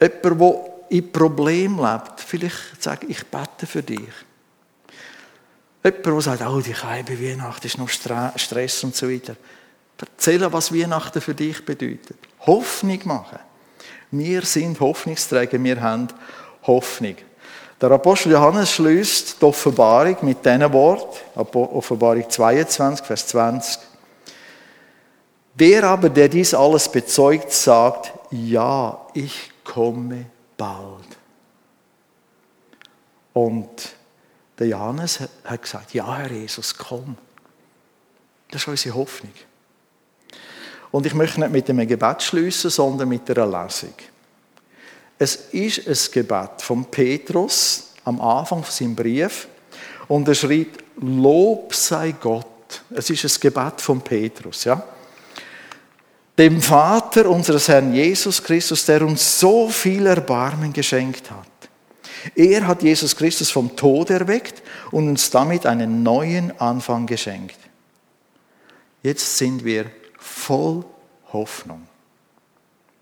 Jemand, 0.00 0.40
der 0.40 0.60
in 0.90 1.10
Problem 1.10 1.76
lebt, 1.76 2.20
vielleicht 2.20 2.80
sagen, 2.80 3.06
ich 3.10 3.26
bete 3.26 3.66
für 3.66 3.82
dich. 3.82 4.14
Jemand, 5.82 6.06
der 6.06 6.20
sagt, 6.20 6.42
oh, 6.46 6.60
die 6.60 6.72
Scheibe 6.72 7.20
Weihnachten 7.20 7.66
ist 7.66 7.78
noch 7.78 7.88
Stress 7.88 8.84
und 8.84 8.94
so 8.94 9.10
weiter. 9.10 9.34
Erzählen, 10.00 10.52
was 10.52 10.72
Weihnachten 10.72 11.20
für 11.20 11.34
dich 11.34 11.64
bedeutet. 11.64 12.27
Hoffnung 12.46 13.00
machen. 13.04 13.38
Wir 14.10 14.42
sind 14.42 14.80
Hoffnungsträger, 14.80 15.62
wir 15.62 15.80
haben 15.80 16.08
Hoffnung. 16.66 17.16
Der 17.80 17.90
Apostel 17.92 18.32
Johannes 18.32 18.72
schließt 18.72 19.40
die 19.40 19.44
Offenbarung 19.44 20.16
mit 20.22 20.44
diesem 20.44 20.72
Wort, 20.72 21.22
Offenbarung 21.36 22.28
22, 22.28 23.06
Vers 23.06 23.26
20. 23.28 23.78
Der 25.54 25.84
aber, 25.84 26.08
der 26.08 26.28
dies 26.28 26.54
alles 26.54 26.90
bezeugt, 26.90 27.52
sagt, 27.52 28.12
ja, 28.30 29.06
ich 29.14 29.50
komme 29.64 30.26
bald. 30.56 31.18
Und 33.32 33.68
der 34.58 34.66
Johannes 34.68 35.20
hat 35.44 35.62
gesagt, 35.62 35.94
ja, 35.94 36.16
Herr 36.16 36.32
Jesus, 36.32 36.76
komm. 36.76 37.16
Das 38.50 38.62
ist 38.62 38.68
unsere 38.68 38.96
Hoffnung. 38.96 39.32
Und 40.90 41.06
ich 41.06 41.14
möchte 41.14 41.40
nicht 41.40 41.52
mit 41.52 41.68
einem 41.68 41.86
Gebet 41.86 42.22
schließen, 42.22 42.70
sondern 42.70 43.08
mit 43.08 43.30
einer 43.30 43.46
Lesung. 43.46 43.94
Es 45.18 45.36
ist 45.52 45.86
ein 45.86 46.12
Gebet 46.12 46.62
von 46.62 46.84
Petrus 46.86 47.90
am 48.04 48.20
Anfang 48.20 48.62
von 48.62 48.72
seinem 48.72 48.94
Brief 48.94 49.48
und 50.06 50.26
er 50.28 50.34
schreibt, 50.34 50.84
Lob 51.00 51.74
sei 51.74 52.12
Gott. 52.20 52.82
Es 52.90 53.10
ist 53.10 53.24
ein 53.24 53.40
Gebet 53.40 53.80
von 53.80 54.00
Petrus, 54.00 54.64
ja. 54.64 54.82
Dem 56.36 56.62
Vater 56.62 57.28
unseres 57.28 57.66
Herrn 57.68 57.92
Jesus 57.92 58.42
Christus, 58.42 58.84
der 58.84 59.02
uns 59.02 59.40
so 59.40 59.68
viel 59.68 60.06
Erbarmen 60.06 60.72
geschenkt 60.72 61.30
hat. 61.30 61.46
Er 62.34 62.66
hat 62.66 62.82
Jesus 62.82 63.16
Christus 63.16 63.50
vom 63.50 63.74
Tod 63.74 64.10
erweckt 64.10 64.62
und 64.90 65.08
uns 65.08 65.30
damit 65.30 65.66
einen 65.66 66.02
neuen 66.02 66.58
Anfang 66.60 67.06
geschenkt. 67.06 67.58
Jetzt 69.02 69.36
sind 69.36 69.64
wir 69.64 69.86
voll 70.28 70.84
Hoffnung. 71.32 71.86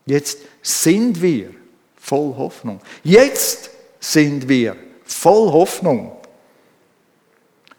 Jetzt 0.07 0.39
sind 0.63 1.21
wir 1.21 1.51
voll 1.97 2.35
Hoffnung. 2.37 2.81
Jetzt 3.03 3.71
sind 4.01 4.49
wir 4.49 4.77
voll 5.05 5.51
Hoffnung. 5.53 6.13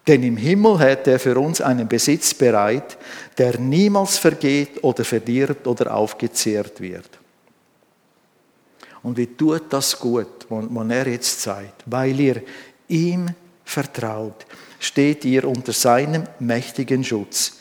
Denn 0.06 0.24
im 0.24 0.38
Himmel 0.38 0.80
hat 0.80 1.08
er 1.08 1.20
für 1.20 1.38
uns 1.38 1.60
einen 1.60 1.88
Besitz 1.88 2.34
bereit, 2.34 2.98
der 3.38 3.60
niemals 3.60 4.18
vergeht 4.18 4.84
oder 4.84 5.04
verdirbt 5.04 5.68
oder 5.68 5.94
aufgezehrt 5.94 6.80
wird. 6.80 7.10
Und 9.04 9.18
wie 9.18 9.28
tut 9.28 9.64
das 9.70 9.98
gut, 10.00 10.48
was 10.50 10.90
er 10.90 11.08
jetzt 11.08 11.42
sagt? 11.42 11.84
Weil 11.86 12.20
ihr 12.20 12.42
ihm 12.88 13.28
vertraut, 13.64 14.46
steht 14.80 15.26
ihr 15.26 15.46
unter 15.46 15.74
seinem 15.74 16.24
mächtigen 16.40 17.04
Schutz. 17.04 17.60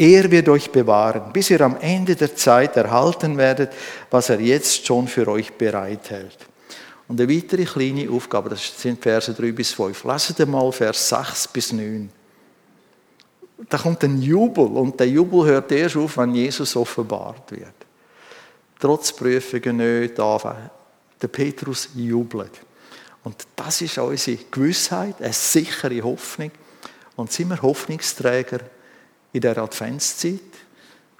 Er 0.00 0.30
wird 0.30 0.48
euch 0.48 0.70
bewahren, 0.70 1.32
bis 1.32 1.50
ihr 1.50 1.60
am 1.60 1.76
Ende 1.80 2.14
der 2.14 2.36
Zeit 2.36 2.76
erhalten 2.76 3.36
werdet, 3.36 3.72
was 4.12 4.30
er 4.30 4.40
jetzt 4.40 4.86
schon 4.86 5.08
für 5.08 5.26
euch 5.26 5.52
bereithält. 5.52 6.38
Und 7.08 7.20
eine 7.20 7.34
weitere 7.34 7.64
kleine 7.64 8.08
Aufgabe, 8.08 8.50
das 8.50 8.80
sind 8.80 9.02
Verse 9.02 9.34
3 9.34 9.50
bis 9.50 9.72
5. 9.72 10.04
Lasst 10.04 10.38
mal 10.46 10.70
Vers 10.70 11.08
6 11.08 11.48
bis 11.48 11.72
9. 11.72 12.10
Da 13.68 13.76
kommt 13.76 14.04
ein 14.04 14.22
Jubel 14.22 14.66
und 14.66 15.00
der 15.00 15.08
Jubel 15.08 15.44
hört 15.46 15.72
erst 15.72 15.96
auf, 15.96 16.16
wenn 16.16 16.32
Jesus 16.32 16.76
offenbart 16.76 17.50
wird. 17.50 17.74
Trotz 18.78 19.12
Prüfungen 19.12 19.78
nicht, 19.78 20.16
der 20.16 21.28
Petrus 21.28 21.88
jubelt. 21.96 22.52
Und 23.24 23.34
das 23.56 23.80
ist 23.80 23.98
unsere 23.98 24.38
Gewissheit, 24.48 25.20
eine 25.20 25.32
sichere 25.32 26.00
Hoffnung. 26.02 26.52
Und 27.16 27.32
sind 27.32 27.48
wir 27.48 27.60
Hoffnungsträger 27.60 28.60
in 29.32 29.40
der 29.40 29.58
Adventszeit, 29.58 30.40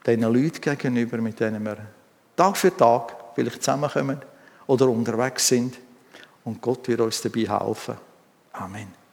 den 0.06 0.22
Leuten 0.22 0.60
gegenüber, 0.60 1.18
mit 1.18 1.38
denen 1.40 1.64
wir 1.64 1.76
Tag 2.36 2.56
für 2.56 2.74
Tag 2.76 3.14
vielleicht 3.34 3.62
zusammenkommen 3.62 4.20
oder 4.66 4.88
unterwegs 4.88 5.48
sind. 5.48 5.76
Und 6.44 6.60
Gott 6.62 6.88
wird 6.88 7.00
uns 7.00 7.20
dabei 7.20 7.40
helfen. 7.40 7.96
Amen. 8.52 9.07